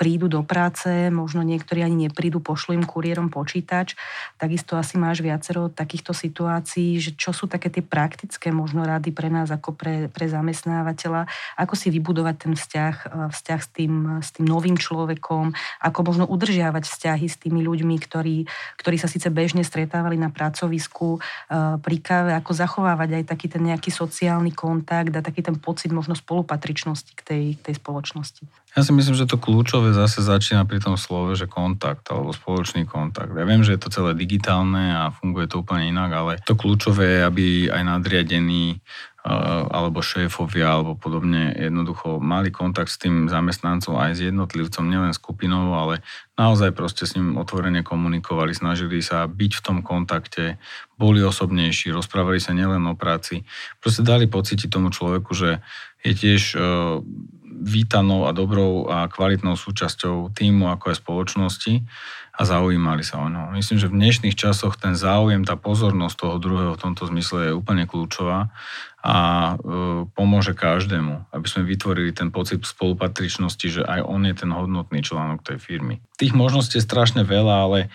[0.00, 4.00] prídu do práce, možno niektorí ani neprídu, pošlu im kuriérom počítač.
[4.40, 9.28] Takisto asi máš viacero takýchto situácií, že čo sú také tie praktické možno rady pre
[9.28, 11.28] nás ako pre, pre zamestnávateľa,
[11.60, 13.92] ako si vybudovať ten vzťah, e, vzťah s tým,
[14.24, 15.52] s tým novým človekom,
[15.84, 18.48] ako možno udržiavať vzťahy s tými ľuďmi, ktorí,
[18.80, 23.62] ktorí sa síce bežne stretávali na pracovisku e, pri káve, ako zachovávať aj taký ten
[23.66, 28.42] nejaký sociálny kontakt a taký ten pocit možno spolupatričnosti k tej, k tej spoločnosti.
[28.76, 32.86] Ja si myslím, že to kľúčové zase začína pri tom slove, že kontakt alebo spoločný
[32.86, 33.34] kontakt.
[33.34, 37.18] Ja viem, že je to celé digitálne a funguje to úplne inak, ale to kľúčové
[37.18, 38.78] je, aby aj nadriadení
[39.68, 41.52] alebo šéfovia alebo podobne.
[41.52, 46.00] Jednoducho mali kontakt s tým zamestnancom aj s jednotlivcom, nielen skupinou, ale
[46.40, 50.56] naozaj proste s ním otvorene komunikovali, snažili sa byť v tom kontakte,
[50.96, 53.44] boli osobnejší, rozprávali sa nielen o práci.
[53.84, 55.60] Proste dali pocítiť tomu človeku, že
[56.00, 56.56] je tiež
[57.58, 61.74] vítanou a dobrou a kvalitnou súčasťou týmu ako aj spoločnosti
[62.38, 63.50] a zaujímali sa o ňo.
[63.50, 67.58] Myslím, že v dnešných časoch ten záujem, tá pozornosť toho druhého v tomto zmysle je
[67.58, 68.54] úplne kľúčová
[68.98, 69.16] a
[69.54, 69.54] e,
[70.10, 75.46] pomôže každému, aby sme vytvorili ten pocit spolupatričnosti, že aj on je ten hodnotný článok
[75.46, 76.02] tej firmy.
[76.18, 77.88] Tých možností je strašne veľa, ale e,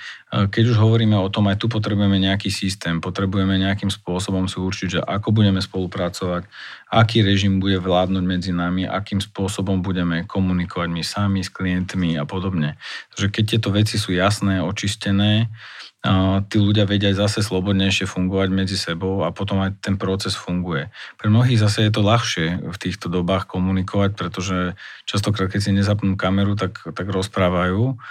[0.49, 4.87] keď už hovoríme o tom, aj tu potrebujeme nejaký systém, potrebujeme nejakým spôsobom si určiť,
[4.97, 6.49] že ako budeme spolupracovať,
[6.89, 12.25] aký režim bude vládnuť medzi nami, akým spôsobom budeme komunikovať my sami s klientmi a
[12.25, 12.81] podobne.
[13.13, 15.53] Takže keď tieto veci sú jasné, jasné, očistené,
[16.49, 20.89] tí ľudia vedia zase slobodnejšie fungovať medzi sebou a potom aj ten proces funguje.
[21.21, 24.73] Pre mnohých zase je to ľahšie v týchto dobách komunikovať, pretože
[25.05, 28.01] častokrát, keď si nezapnú kameru, tak, tak rozprávajú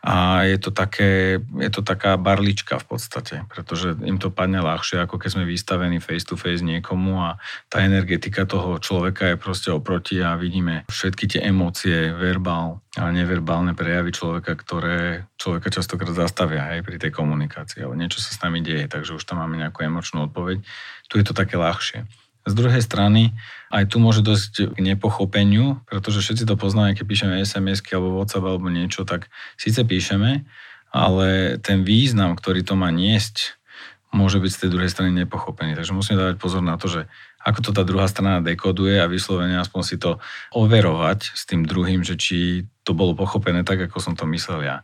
[0.00, 5.04] a je to, také, je to taká barlička v podstate, pretože im to padne ľahšie,
[5.04, 7.36] ako keď sme vystavení face to face niekomu a
[7.68, 13.76] tá energetika toho človeka je proste oproti a vidíme všetky tie emócie, verbál a neverbálne
[13.76, 18.64] prejavy človeka, ktoré človeka častokrát zastavia aj pri tej komunikácii, ale niečo sa s nami
[18.64, 20.64] deje, takže už tam máme nejakú emočnú odpoveď.
[21.12, 22.08] Tu je to také ľahšie.
[22.48, 23.36] Z druhej strany,
[23.68, 28.48] aj tu môže dosť k nepochopeniu, pretože všetci to poznáme, keď píšeme sms alebo WhatsApp
[28.48, 29.28] alebo niečo, tak
[29.60, 30.48] síce píšeme,
[30.90, 33.59] ale ten význam, ktorý to má niesť,
[34.10, 35.78] môže byť z tej druhej strany nepochopený.
[35.78, 37.06] Takže musíme dávať pozor na to, že
[37.40, 40.20] ako to tá druhá strana dekoduje a vyslovene aspoň si to
[40.52, 44.82] overovať s tým druhým, že či to bolo pochopené tak, ako som to myslel ja.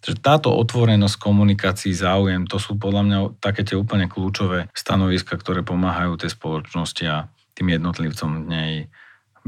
[0.00, 5.66] Takže táto otvorenosť komunikácií, záujem, to sú podľa mňa také tie úplne kľúčové stanoviska, ktoré
[5.66, 7.26] pomáhajú tej spoločnosti a
[7.58, 8.72] tým jednotlivcom v nej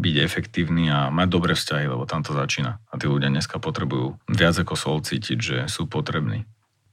[0.01, 2.81] byť efektívny a mať dobré vzťahy, lebo tam to začína.
[2.91, 6.49] A tí ľudia dneska potrebujú viac ako sol cítiť, že sú potrební.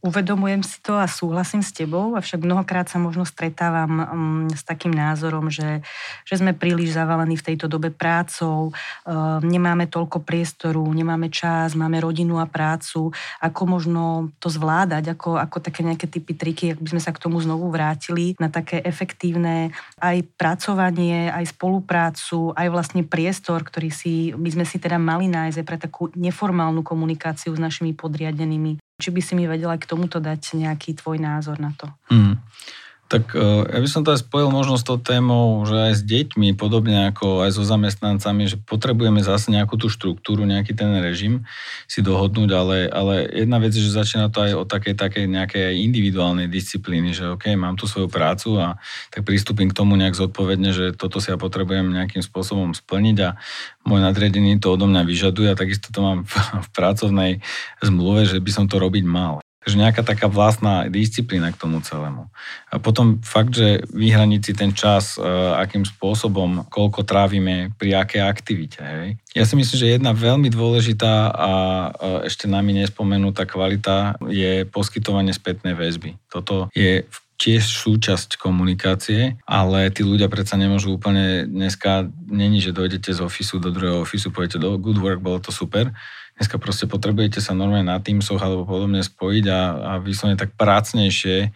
[0.07, 4.05] Uvedomujem si to a súhlasím s tebou, avšak mnohokrát sa možno stretávam um,
[4.47, 5.83] s takým názorom, že,
[6.23, 11.99] že sme príliš zavalení v tejto dobe prácou, uh, nemáme toľko priestoru, nemáme čas, máme
[11.99, 13.11] rodinu a prácu,
[13.43, 17.27] ako možno to zvládať, ako, ako také nejaké typy triky, ak by sme sa k
[17.27, 24.31] tomu znovu vrátili, na také efektívne aj pracovanie, aj spoluprácu, aj vlastne priestor, ktorý si,
[24.31, 29.21] by sme si teda mali nájsť pre takú neformálnu komunikáciu s našimi podriadenými či by
[29.21, 31.85] si mi vedela k tomuto dať nejaký tvoj názor na to?
[32.09, 32.41] Mm.
[33.07, 36.01] Tak e, ja by som to aj spojil možno s tou témou, že aj s
[36.03, 41.47] deťmi, podobne ako aj so zamestnancami, že potrebujeme zase nejakú tú štruktúru, nejaký ten režim
[41.87, 45.79] si dohodnúť, ale, ale jedna vec je, že začína to aj o takej, takej nejakej
[45.87, 48.75] individuálnej disciplíny, že OK, mám tu svoju prácu a
[49.07, 53.39] tak pristúpim k tomu nejak zodpovedne, že toto si ja potrebujem nejakým spôsobom splniť a
[53.87, 57.31] môj nadriadený to odo mňa vyžaduje a takisto to mám v, v pracovnej
[57.79, 59.39] zmluve, že by som to robiť mal.
[59.67, 62.31] Takže nejaká taká vlastná disciplína k tomu celému.
[62.71, 65.27] A potom fakt, že vyhraniť si ten čas, e,
[65.59, 68.79] akým spôsobom, koľko trávime pri akej aktivite.
[68.79, 69.19] Hej.
[69.35, 71.87] Ja si myslím, že jedna veľmi dôležitá a e,
[72.31, 76.15] ešte nami nespomenutá kvalita je poskytovanie spätnej väzby.
[76.31, 77.03] Toto je
[77.35, 83.59] tiež súčasť komunikácie, ale tí ľudia predsa nemôžu úplne dneska, není, že dojdete z ofisu
[83.59, 85.91] do druhého ofisu, poviete do good work, bolo to super,
[86.37, 91.51] Dneska proste potrebujete sa normálne na Teamsoch alebo podobne spojiť a, a vyslovene tak prácnejšie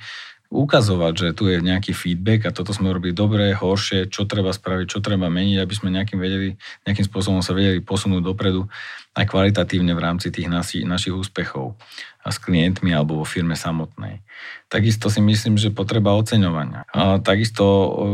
[0.51, 4.85] ukazovať, že tu je nejaký feedback a toto sme urobili dobre, horšie, čo treba spraviť,
[4.91, 8.67] čo treba meniť, aby sme nejakým, vedeli, nejakým spôsobom sa vedeli posunúť dopredu
[9.15, 11.79] aj kvalitatívne v rámci tých nasi, našich úspechov
[12.21, 14.19] a s klientmi alebo vo firme samotnej.
[14.67, 16.83] Takisto si myslím, že potreba oceňovania.
[16.91, 17.63] A takisto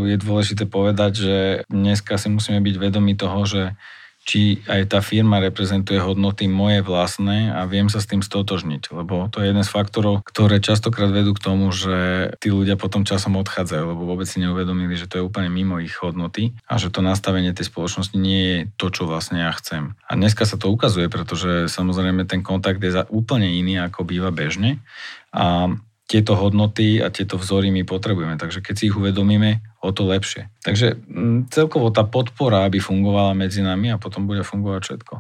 [0.06, 1.36] je dôležité povedať, že
[1.74, 3.62] dneska si musíme byť vedomi toho, že
[4.28, 9.32] či aj tá firma reprezentuje hodnoty moje vlastné a viem sa s tým stotožniť, lebo
[9.32, 13.40] to je jeden z faktorov, ktoré častokrát vedú k tomu, že tí ľudia potom časom
[13.40, 17.00] odchádzajú, lebo vôbec si neuvedomili, že to je úplne mimo ich hodnoty a že to
[17.00, 19.96] nastavenie tej spoločnosti nie je to, čo vlastne ja chcem.
[20.04, 24.84] A dneska sa to ukazuje, pretože samozrejme ten kontakt je úplne iný, ako býva bežne.
[25.32, 25.72] A
[26.08, 28.40] tieto hodnoty a tieto vzory my potrebujeme.
[28.40, 30.50] Takže keď si ich uvedomíme, o to lepšie.
[30.66, 35.14] Takže mm, celkovo tá podpora, aby fungovala medzi nami a potom bude fungovať všetko.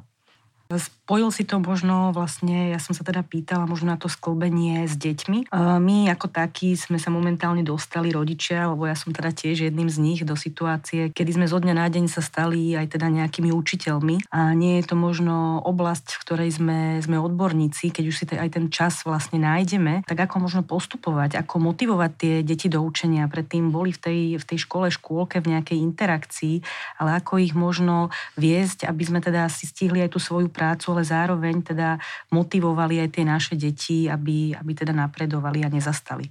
[0.67, 4.99] Spojil si to možno vlastne, ja som sa teda pýtala možno na to sklbenie s
[4.99, 5.47] deťmi.
[5.79, 9.97] My ako takí sme sa momentálne dostali rodičia, lebo ja som teda tiež jedným z
[10.03, 14.27] nich do situácie, kedy sme zo dňa na deň sa stali aj teda nejakými učiteľmi
[14.35, 18.59] a nie je to možno oblasť, v ktorej sme, sme odborníci, keď už si aj
[18.59, 23.31] ten čas vlastne nájdeme, tak ako možno postupovať, ako motivovať tie deti do učenia.
[23.31, 26.55] Predtým boli v tej, v tej škole, škôlke v nejakej interakcii,
[26.99, 31.05] ale ako ich možno viesť, aby sme teda si stihli aj tú svoju prácu, ale
[31.05, 32.01] zároveň teda
[32.33, 36.25] motivovali aj tie naše deti, aby, aby teda napredovali a nezastali.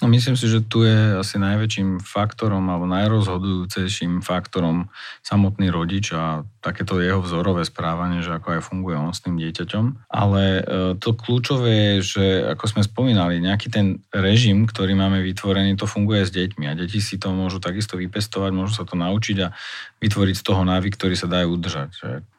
[0.00, 4.88] Myslím si, že tu je asi najväčším faktorom alebo najrozhodujúcejším faktorom
[5.20, 10.08] samotný rodič a takéto jeho vzorové správanie, že ako aj funguje on s tým dieťaťom.
[10.08, 10.62] Ale e,
[10.96, 16.24] to kľúčové je, že ako sme spomínali, nejaký ten režim, ktorý máme vytvorený, to funguje
[16.24, 19.52] s deťmi a deti si to môžu takisto vypestovať, môžu sa to naučiť a
[20.00, 21.90] vytvoriť z toho návyk, ktorý sa dajú udržať.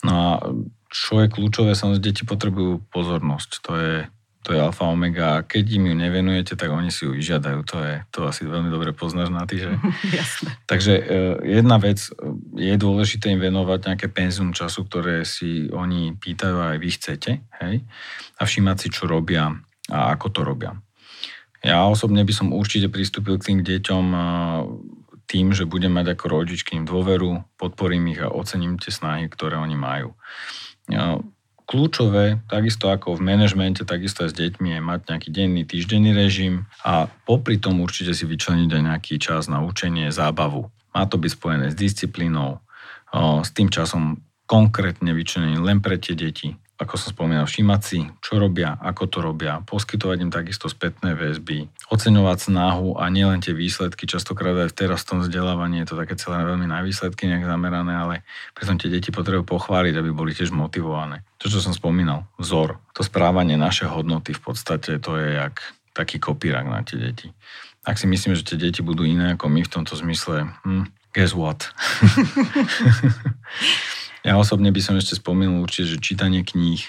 [0.02, 0.30] No a
[0.90, 3.50] čo je kľúčové, samozrejme, deti potrebujú pozornosť.
[3.70, 3.94] To je
[4.42, 7.62] to je alfa omega a keď im ju nevenujete, tak oni si ju vyžiadajú.
[7.62, 9.70] To je, to asi veľmi dobre poznáš na ty, že?
[10.18, 10.58] Jasne.
[10.66, 11.04] Takže e,
[11.62, 12.12] jedna vec, e,
[12.58, 17.76] je dôležité im venovať nejaké penzum času, ktoré si oni pýtajú aj vy chcete, hej?
[18.38, 19.54] A všímať si, čo robia
[19.94, 20.74] a ako to robia.
[21.62, 24.20] Ja osobne by som určite pristúpil k tým deťom e,
[25.30, 29.30] tým, že budem mať ako rodič k ním dôveru, podporím ich a ocením tie snahy,
[29.30, 30.18] ktoré oni majú
[31.72, 36.68] kľúčové, takisto ako v manažmente, takisto aj s deťmi, je mať nejaký denný, týždenný režim
[36.84, 40.68] a popri tom určite si vyčleniť aj nejaký čas na učenie, zábavu.
[40.92, 42.60] Má to byť spojené s disciplínou,
[43.16, 48.42] s tým časom konkrétne vyčlenený len pre tie deti, ako som spomínal, všímať si, čo
[48.42, 54.10] robia, ako to robia, poskytovať im takisto spätné väzby, oceňovať snahu a nielen tie výsledky,
[54.10, 57.94] častokrát aj teraz v tom vzdelávaní je to také celé veľmi na výsledky nejak zamerané,
[57.94, 58.16] ale
[58.58, 61.22] pritom tie deti potrebujú pochváliť, aby boli tiež motivované.
[61.38, 65.62] To, čo som spomínal, vzor, to správanie naše hodnoty v podstate, to je jak
[65.94, 67.30] taký kopírak na tie deti.
[67.86, 71.38] Ak si myslíme, že tie deti budú iné ako my v tomto zmysle, hm, guess
[71.38, 71.70] what?
[74.22, 76.82] Ja osobne by som ešte spomínal určite, že čítanie kníh,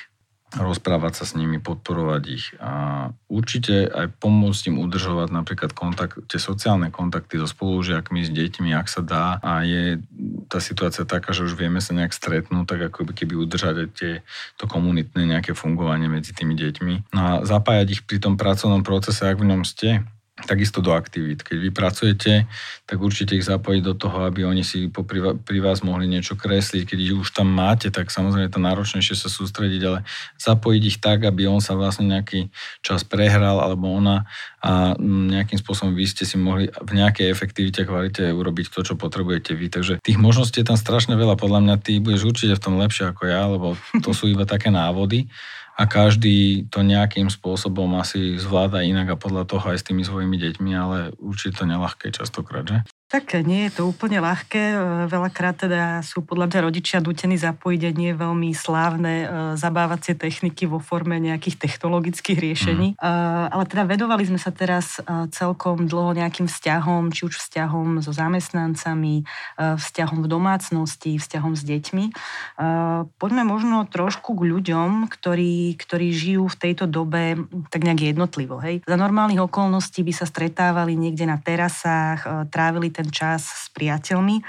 [0.52, 6.36] rozprávať sa s nimi, podporovať ich a určite aj pomôcť im udržovať napríklad kontakt, tie
[6.36, 10.04] sociálne kontakty so spolužiakmi, s deťmi, ak sa dá a je
[10.52, 14.12] tá situácia taká, že už vieme sa nejak stretnúť, tak ako keby udržať aj tie,
[14.60, 17.16] to komunitné nejaké fungovanie medzi tými deťmi.
[17.16, 21.44] No a zapájať ich pri tom pracovnom procese, ak v ňom ste, takisto do aktivít.
[21.44, 22.32] Keď vy pracujete,
[22.88, 26.88] tak určite ich zapojiť do toho, aby oni si popri, pri vás mohli niečo kresliť.
[26.88, 30.08] Keď ich už tam máte, tak samozrejme je to náročnejšie sa sústrediť, ale
[30.40, 32.48] zapojiť ich tak, aby on sa vlastne nejaký
[32.80, 34.24] čas prehral alebo ona
[34.62, 39.58] a nejakým spôsobom vy ste si mohli v nejakej efektivite, kvalite urobiť to, čo potrebujete
[39.58, 39.66] vy.
[39.66, 41.34] Takže tých možností je tam strašne veľa.
[41.34, 43.74] Podľa mňa ty budeš určite v tom lepšie ako ja, lebo
[44.06, 45.26] to sú iba také návody
[45.74, 50.36] a každý to nejakým spôsobom asi zvláda inak a podľa toho aj s tými svojimi
[50.36, 52.78] deťmi, ale určite to nelahké častokrát, že?
[53.12, 54.72] Tak nie je to úplne ľahké.
[54.72, 59.26] E, veľakrát teda sú podľa mňa rodičia nutení zapojiť aj nie veľmi slávne e,
[59.60, 62.96] zabávacie techniky vo forme nejakých technologických riešení.
[62.96, 63.52] Mm.
[63.52, 64.96] Ale teda vedovali sme sa teraz
[65.34, 72.04] celkom dlho nejakým vzťahom, či už vzťahom so zamestnancami, vzťahom v domácnosti, vzťahom s deťmi.
[73.18, 78.62] Poďme možno trošku k ľuďom, ktorí, ktorí žijú v tejto dobe tak nejak jednotlivo.
[78.62, 78.86] Hej.
[78.86, 84.38] Za normálnych okolností by sa stretávali niekde na terasách, trávili ten ten čas s priateľmi.
[84.38, 84.42] E,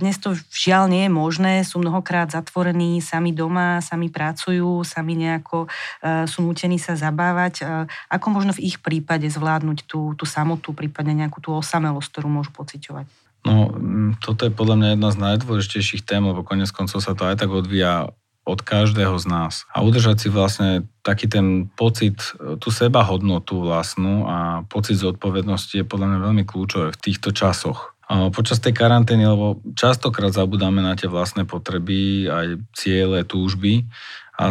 [0.00, 5.68] dnes to žiaľ nie je možné, sú mnohokrát zatvorení sami doma, sami pracujú, sami nejako
[5.68, 7.54] e, sú nutení sa zabávať.
[7.60, 7.64] E,
[8.08, 12.56] ako možno v ich prípade zvládnuť tú, tú samotu, prípadne nejakú tú osamelosť, ktorú môžu
[12.56, 13.04] pociťovať?
[13.42, 13.74] No,
[14.22, 17.50] toto je podľa mňa jedna z najdôležitejších tém, lebo konec koncov sa to aj tak
[17.50, 19.54] odvíja od každého z nás.
[19.70, 22.18] A udržať si vlastne taký ten pocit,
[22.58, 27.94] tú seba hodnotu vlastnú a pocit zodpovednosti je podľa mňa veľmi kľúčové v týchto časoch.
[28.12, 32.46] Počas tej karantény, lebo častokrát zabudáme na tie vlastné potreby, aj
[32.76, 33.88] ciele, túžby.
[34.32, 34.48] A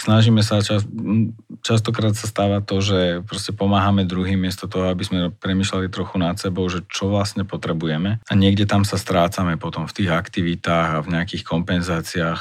[0.00, 0.88] snažíme sa, čas,
[1.60, 6.40] častokrát sa stáva to, že proste pomáhame druhým miesto toho, aby sme premyšľali trochu nad
[6.40, 8.24] sebou, že čo vlastne potrebujeme.
[8.24, 12.40] A niekde tam sa strácame potom v tých aktivitách a v nejakých kompenzáciách,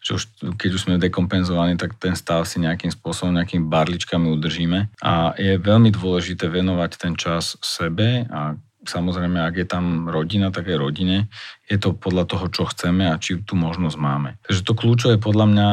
[0.00, 0.22] že už,
[0.54, 4.86] keď už sme dekompenzovaní, tak ten stav si nejakým spôsobom, nejakými barličkami udržíme.
[5.02, 10.72] A je veľmi dôležité venovať ten čas sebe a samozrejme, ak je tam rodina, tak
[10.72, 11.28] aj rodine.
[11.68, 14.40] Je to podľa toho, čo chceme a či tú možnosť máme.
[14.44, 15.68] Takže to kľúčové podľa mňa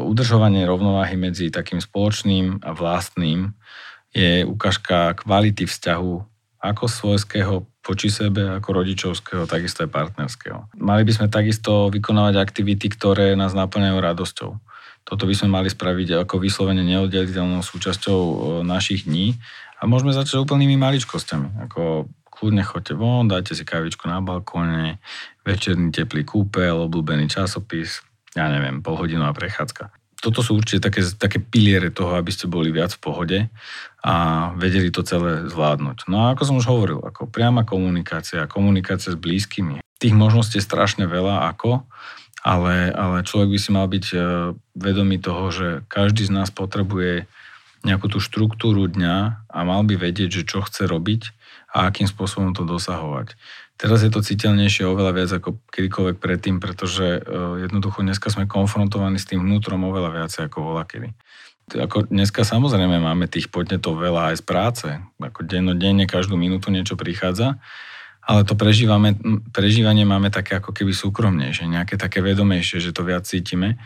[0.00, 3.52] udržovanie rovnováhy medzi takým spoločným a vlastným
[4.16, 6.14] je ukážka kvality vzťahu
[6.56, 10.66] ako svojského voči sebe, ako rodičovského, takisto aj partnerského.
[10.80, 14.50] Mali by sme takisto vykonávať aktivity, ktoré nás naplňajú radosťou.
[15.06, 18.18] Toto by sme mali spraviť ako vyslovene neoddeliteľnou súčasťou
[18.66, 19.38] našich dní
[19.78, 25.00] a môžeme začať úplnými maličkosťami, ako kľudne choďte von, dajte si kavičku na balkóne,
[25.48, 28.04] večerný teplý kúpel, obľúbený časopis,
[28.36, 29.88] ja neviem, polhodinová prechádzka.
[30.20, 33.38] Toto sú určite také, také piliere toho, aby ste boli viac v pohode
[34.04, 34.14] a
[34.56, 36.08] vedeli to celé zvládnuť.
[36.08, 39.80] No a ako som už hovoril, ako priama komunikácia, komunikácia s blízkymi.
[39.96, 41.84] Tých možností je strašne veľa ako,
[42.44, 44.16] ale, ale človek by si mal byť e,
[44.76, 47.28] vedomý toho, že každý z nás potrebuje
[47.84, 51.35] nejakú tú štruktúru dňa a mal by vedieť, že čo chce robiť
[51.72, 53.36] a akým spôsobom to dosahovať.
[53.76, 59.20] Teraz je to citeľnejšie oveľa viac ako kedykoľvek predtým, pretože e, jednoducho dneska sme konfrontovaní
[59.20, 61.08] s tým vnútrom oveľa viac ako voľa kedy.
[61.76, 64.88] Ako dneska samozrejme máme tých podnetov veľa aj z práce.
[65.20, 67.60] Ako dennodenne, každú minútu niečo prichádza,
[68.26, 69.14] ale to prežívame,
[69.52, 73.78] prežívanie máme také ako keby súkromnejšie, nejaké také vedomejšie, že to viac cítime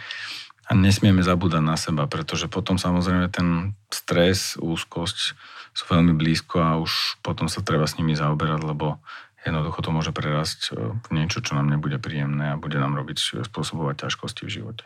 [0.65, 5.35] a nesmieme zabúdať na seba, pretože potom samozrejme ten stres, úzkosť
[5.75, 8.99] sú veľmi blízko a už potom sa treba s nimi zaoberať, lebo
[9.47, 13.47] jednoducho to môže prerásť e, v niečo, čo nám nebude príjemné a bude nám robiť
[13.47, 14.85] spôsobovať ťažkosti v živote.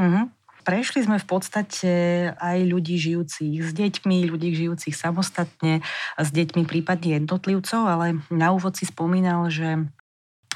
[0.00, 0.28] Uh-huh.
[0.66, 1.92] Prešli sme v podstate
[2.42, 5.78] aj ľudí žijúcich s deťmi, ľudí žijúcich samostatne,
[6.18, 9.86] s deťmi prípadne jednotlivcov, ale na úvod si spomínal, že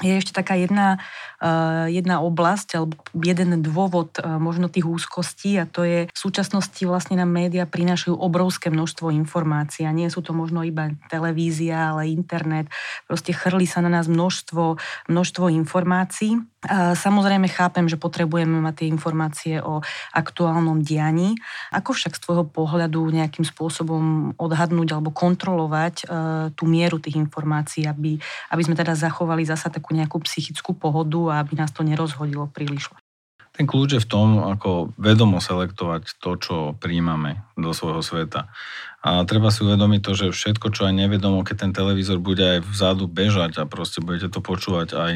[0.01, 0.99] je ešte taká jedna,
[1.39, 6.81] uh, jedna oblasť alebo jeden dôvod uh, možno tých úzkostí a to je v súčasnosti
[6.83, 12.11] vlastne nám médiá prinášajú obrovské množstvo informácií a nie sú to možno iba televízia, ale
[12.11, 12.67] internet.
[13.05, 19.55] Proste chrli sa na nás množstvo, množstvo informácií Samozrejme chápem, že potrebujeme mať tie informácie
[19.65, 19.81] o
[20.13, 21.33] aktuálnom dianí.
[21.73, 26.05] Ako však z tvojho pohľadu nejakým spôsobom odhadnúť alebo kontrolovať
[26.53, 28.21] tú mieru tých informácií, aby,
[28.53, 32.89] aby sme teda zachovali zasa takú nejakú psychickú pohodu a aby nás to nerozhodilo príliš?
[33.51, 38.47] Ten kľúč je v tom, ako vedomo selektovať to, čo príjmame do svojho sveta.
[39.03, 42.59] A treba si uvedomiť to, že všetko, čo aj nevedomo, keď ten televízor bude aj
[42.63, 45.11] vzadu bežať a proste budete to počúvať aj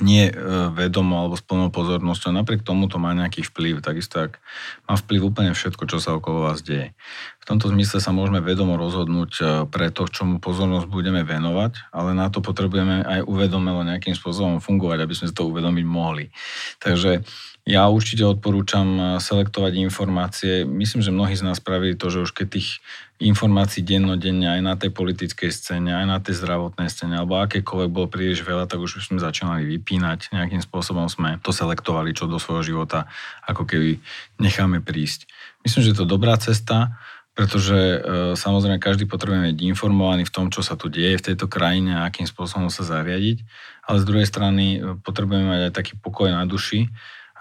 [0.00, 0.34] nie e,
[0.72, 2.32] vedomo alebo s plnou pozornosťou.
[2.32, 3.84] Napriek tomu to má nejaký vplyv.
[3.84, 4.40] Takisto ak
[4.88, 6.96] má vplyv úplne všetko, čo sa okolo vás deje.
[7.42, 12.16] V tomto zmysle sa môžeme vedomo rozhodnúť e, pre to, čomu pozornosť budeme venovať, ale
[12.16, 16.32] na to potrebujeme aj uvedomelo nejakým spôsobom fungovať, aby sme si to uvedomiť mohli.
[16.80, 17.26] Takže
[17.62, 20.66] ja určite odporúčam eh, selektovať informácie.
[20.66, 22.82] Myslím, že mnohí z nás spravili to, že už keď tých
[23.22, 28.08] informácií dennodenne aj na tej politickej scéne, aj na tej zdravotnej scéne, alebo akékoľvek bolo
[28.10, 30.34] príliš veľa, tak už sme začínali vypínať.
[30.34, 33.06] Nejakým spôsobom sme to selektovali, čo do svojho života
[33.46, 34.02] ako keby
[34.42, 35.30] necháme prísť.
[35.62, 36.98] Myslím, že to dobrá cesta
[37.32, 37.98] pretože e,
[38.36, 42.04] samozrejme každý potrebuje byť informovaný v tom, čo sa tu deje v tejto krajine a
[42.04, 43.40] akým spôsobom sa zariadiť,
[43.88, 46.92] ale z druhej strany e, potrebujeme mať aj taký pokoj na duši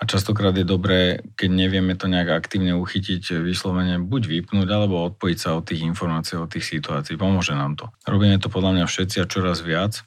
[0.01, 5.37] a častokrát je dobré, keď nevieme to nejak aktívne uchytiť, vyslovene buď vypnúť, alebo odpojiť
[5.37, 7.21] sa od tých informácií, od tých situácií.
[7.21, 7.85] Pomôže nám to.
[8.09, 10.01] Robíme to podľa mňa všetci a čoraz viac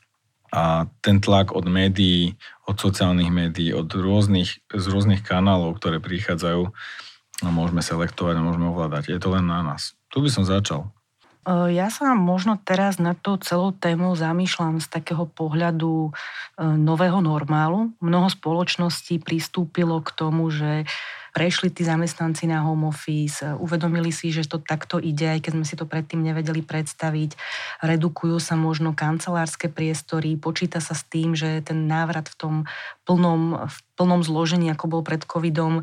[0.50, 2.34] a ten tlak od médií,
[2.66, 6.62] od sociálnych médií, od rôznych, z rôznych kanálov, ktoré prichádzajú,
[7.46, 9.14] no môžeme selektovať a môžeme ovládať.
[9.14, 9.94] Je to len na nás.
[10.10, 10.90] Tu by som začal.
[11.48, 16.10] Ja sa možno teraz nad tou celou témou zamýšľam z takého pohľadu e,
[16.64, 17.92] nového normálu.
[18.00, 20.88] Mnoho spoločností pristúpilo k tomu, že
[21.34, 25.66] prešli tí zamestnanci na home office, uvedomili si, že to takto ide, aj keď sme
[25.66, 27.34] si to predtým nevedeli predstaviť.
[27.82, 32.54] Redukujú sa možno kancelárske priestory, počíta sa s tým, že ten návrat v tom
[33.02, 35.82] plnom, v plnom zložení, ako bol pred covidom,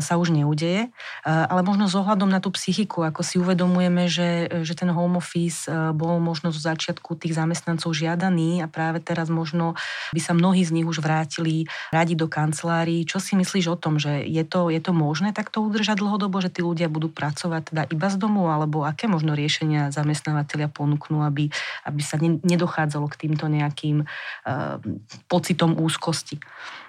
[0.00, 0.86] sa už neudeje.
[0.86, 0.88] E,
[1.26, 5.66] ale možno s ohľadom na tú psychiku, ako si uvedomujeme, že, že ten home office
[5.94, 9.74] bol možno zo začiatku tých zamestnancov žiadaný a práve teraz možno
[10.14, 13.02] by sa mnohí z nich už vrátili radi do kancelárií.
[13.04, 16.52] Čo si myslíš o tom, že je to, je to možné takto udržať dlhodobo, že
[16.52, 21.50] tí ľudia budú pracovať teda iba z domu, alebo aké možno riešenia zamestnávateľia ponúknú, aby,
[21.84, 24.78] aby sa nedochádzalo k týmto nejakým uh,
[25.26, 26.38] pocitom úzkosti?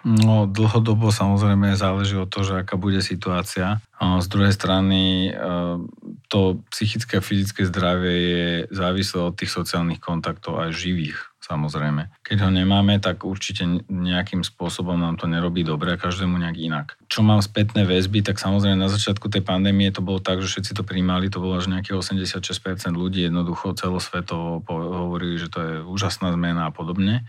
[0.02, 3.80] No, dlhodobo samozrejme záleží od toho, že aká bude situácia.
[3.98, 5.32] Z druhej strany e,
[6.28, 12.08] to psychické a fyzické zdravie je závislé od tých sociálnych kontaktov aj živých samozrejme.
[12.24, 16.88] Keď ho nemáme, tak určite nejakým spôsobom nám to nerobí dobre a každému nejak inak.
[17.12, 20.72] Čo mám spätné väzby, tak samozrejme na začiatku tej pandémie to bolo tak, že všetci
[20.80, 26.32] to príjmali, to bolo až nejakých 86% ľudí jednoducho celosvetovo hovorili, že to je úžasná
[26.32, 27.28] zmena a podobne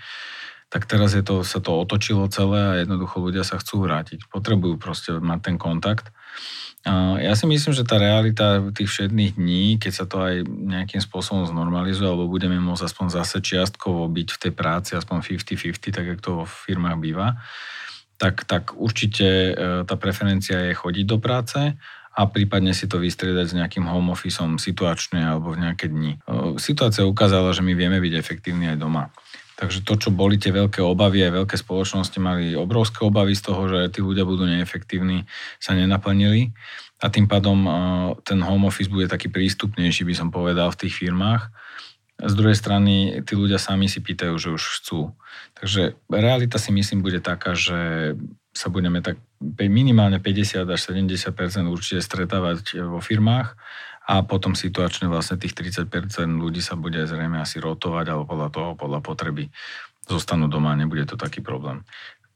[0.73, 4.25] tak teraz je to, sa to otočilo celé a jednoducho ľudia sa chcú vrátiť.
[4.33, 6.09] Potrebujú proste mať ten kontakt.
[7.21, 11.45] Ja si myslím, že tá realita tých všetných dní, keď sa to aj nejakým spôsobom
[11.47, 16.21] znormalizuje, alebo budeme môcť aspoň zase čiastkovo byť v tej práci, aspoň 50-50, tak ako
[16.25, 17.39] to vo firmách býva,
[18.19, 19.53] tak, tak určite e,
[19.87, 21.59] tá preferencia je chodiť do práce
[22.13, 26.19] a prípadne si to vystriedať s nejakým home officeom situačne alebo v nejaké dni.
[26.19, 29.15] E, situácia ukázala, že my vieme byť efektívni aj doma.
[29.57, 33.69] Takže to, čo boli tie veľké obavy, aj veľké spoločnosti mali obrovské obavy z toho,
[33.69, 35.29] že tí ľudia budú neefektívni,
[35.61, 36.51] sa nenaplnili.
[37.03, 37.67] A tým pádom
[38.23, 41.51] ten home office bude taký prístupnejší, by som povedal, v tých firmách.
[42.23, 45.11] Z druhej strany, tí ľudia sami si pýtajú, že už chcú.
[45.59, 48.15] Takže realita si myslím bude taká, že
[48.55, 49.19] sa budeme tak
[49.59, 51.35] minimálne 50 až 70%
[51.67, 53.59] určite stretávať vo firmách
[54.03, 55.87] a potom situačne vlastne tých 30%
[56.39, 59.47] ľudí sa bude zrejme asi rotovať alebo podľa toho, podľa potreby
[60.07, 61.87] zostanú doma a nebude to taký problém.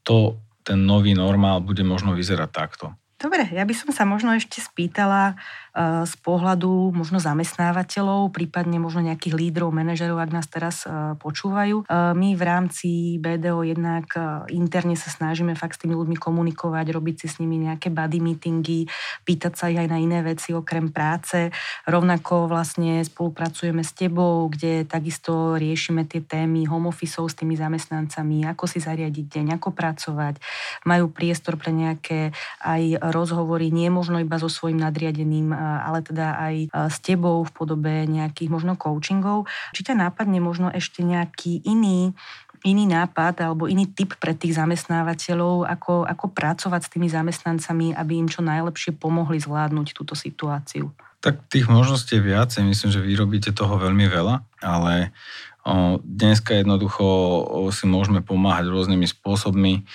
[0.07, 2.95] To, ten nový normál bude možno vyzerať takto.
[3.17, 5.41] Dobre, ja by som sa možno ešte spýtala,
[5.77, 10.89] z pohľadu možno zamestnávateľov, prípadne možno nejakých lídrov, manažerov, ak nás teraz
[11.21, 11.85] počúvajú.
[12.17, 14.09] My v rámci BDO jednak
[14.49, 18.89] interne sa snažíme fakt s tými ľuďmi komunikovať, robiť si s nimi nejaké body meetingy,
[19.21, 21.53] pýtať sa ich aj na iné veci okrem práce.
[21.85, 28.49] Rovnako vlastne spolupracujeme s tebou, kde takisto riešime tie témy home office s tými zamestnancami,
[28.49, 30.41] ako si zariadiť deň, ako pracovať.
[30.89, 32.33] Majú priestor pre nejaké
[32.65, 36.55] aj rozhovory, nie možno iba so svojím nadriadeným ale teda aj
[36.91, 39.51] s tebou v podobe nejakých možno coachingov.
[39.75, 42.15] Či ťa nápadne možno ešte nejaký iný
[42.65, 48.17] iný nápad alebo iný typ pre tých zamestnávateľov, ako, ako pracovať s tými zamestnancami, aby
[48.17, 50.89] im čo najlepšie pomohli zvládnuť túto situáciu?
[51.21, 55.13] Tak tých možností je viacej, myslím, že vy robíte toho veľmi veľa, ale
[56.01, 57.05] dneska jednoducho
[57.69, 59.85] si môžeme pomáhať rôznymi spôsobmi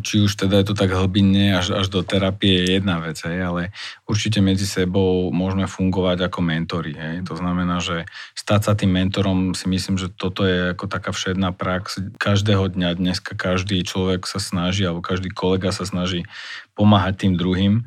[0.00, 3.38] či už teda je to tak hlbinne až, až do terapie je jedna vec, hej,
[3.44, 3.62] ale
[4.08, 6.96] určite medzi sebou môžeme fungovať ako mentori.
[6.96, 7.28] Hej.
[7.28, 11.52] To znamená, že stať sa tým mentorom si myslím, že toto je ako taká všedná
[11.52, 12.00] prax.
[12.16, 16.24] Každého dňa dneska každý človek sa snaží, alebo každý kolega sa snaží
[16.72, 17.84] pomáhať tým druhým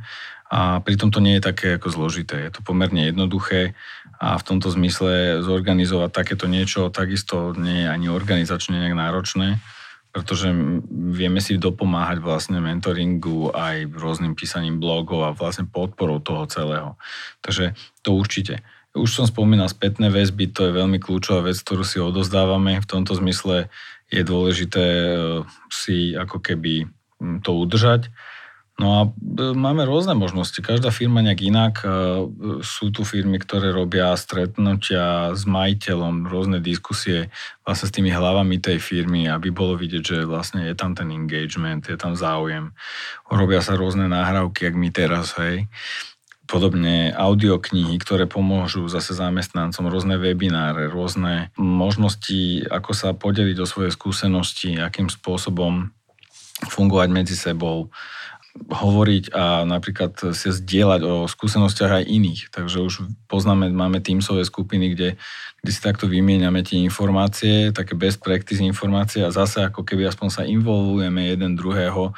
[0.49, 2.49] a pritom to nie je také ako zložité.
[2.49, 3.77] Je to pomerne jednoduché
[4.17, 9.61] a v tomto zmysle zorganizovať takéto niečo takisto nie je ani organizačne nejak náročné
[10.09, 10.49] pretože
[10.89, 16.97] vieme si dopomáhať vlastne mentoringu aj rôznym písaním blogov a vlastne podporou toho celého.
[17.45, 18.65] Takže to určite.
[18.97, 22.81] Už som spomínal spätné väzby, to je veľmi kľúčová vec, ktorú si odozdávame.
[22.81, 23.69] V tomto zmysle
[24.09, 25.13] je dôležité eh,
[25.69, 26.89] si ako keby
[27.45, 28.09] to udržať
[28.79, 30.55] No a e, máme rôzne možnosti.
[30.63, 31.73] Každá firma nejak inak.
[31.83, 31.87] E,
[32.63, 37.27] sú tu firmy, ktoré robia stretnutia s majiteľom, rôzne diskusie
[37.67, 41.83] vlastne s tými hlavami tej firmy, aby bolo vidieť, že vlastne je tam ten engagement,
[41.91, 42.71] je tam záujem.
[43.27, 45.67] Robia sa rôzne náhrávky, jak my teraz, hej.
[46.49, 53.91] podobne audioknihy, ktoré pomôžu zase zamestnancom, rôzne webináre, rôzne možnosti, ako sa podeliť o svoje
[53.93, 55.93] skúsenosti, akým spôsobom
[56.65, 57.93] fungovať medzi sebou,
[58.67, 62.41] hovoriť a napríklad si zdieľať o skúsenostiach aj iných.
[62.51, 62.93] Takže už
[63.31, 65.09] poznáme, máme týmsové skupiny, kde,
[65.63, 70.27] kde si takto vymieňame tie informácie, také best practice informácie a zase ako keby aspoň
[70.29, 72.11] sa involvujeme jeden druhého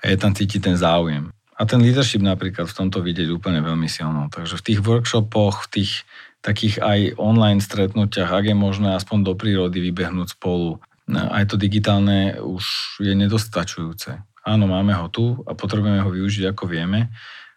[0.00, 1.30] a je tam cítiť ten záujem.
[1.54, 4.26] A ten leadership napríklad v tomto vidieť úplne veľmi silno.
[4.26, 5.92] Takže v tých workshopoch, v tých
[6.42, 12.36] takých aj online stretnutiach, ak je možné aspoň do prírody vybehnúť spolu, aj to digitálne
[12.42, 14.33] už je nedostačujúce.
[14.44, 17.08] Áno, máme ho tu a potrebujeme ho využiť ako vieme,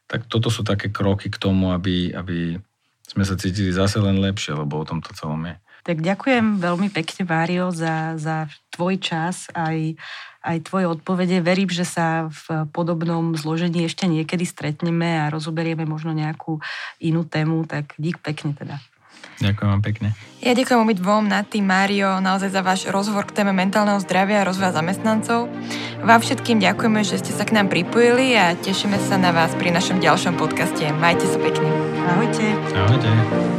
[0.08, 2.56] tak toto sú také kroky k tomu, aby, aby
[3.04, 5.56] sme sa cítili zase len lepšie, lebo o tom to celom je.
[5.88, 9.96] Tak ďakujem veľmi pekne, Mário, za, za tvoj čas aj,
[10.44, 11.40] aj tvoje odpovede.
[11.40, 16.60] Verím, že sa v podobnom zložení ešte niekedy stretneme a rozoberieme možno nejakú
[17.00, 18.84] inú tému, tak dík pekne teda.
[19.38, 20.08] Ďakujem vám pekne.
[20.42, 24.48] Ja ďakujem obi dvom, Naty, Mário, naozaj za váš rozhovor k téme mentálneho zdravia a
[24.48, 25.50] rozvoja zamestnancov.
[26.02, 29.74] Vám všetkým ďakujeme, že ste sa k nám pripojili a tešíme sa na vás pri
[29.74, 30.90] našom ďalšom podcaste.
[30.98, 31.70] Majte sa pekne.
[32.06, 32.46] Ahojte.
[32.74, 33.57] Ahojte.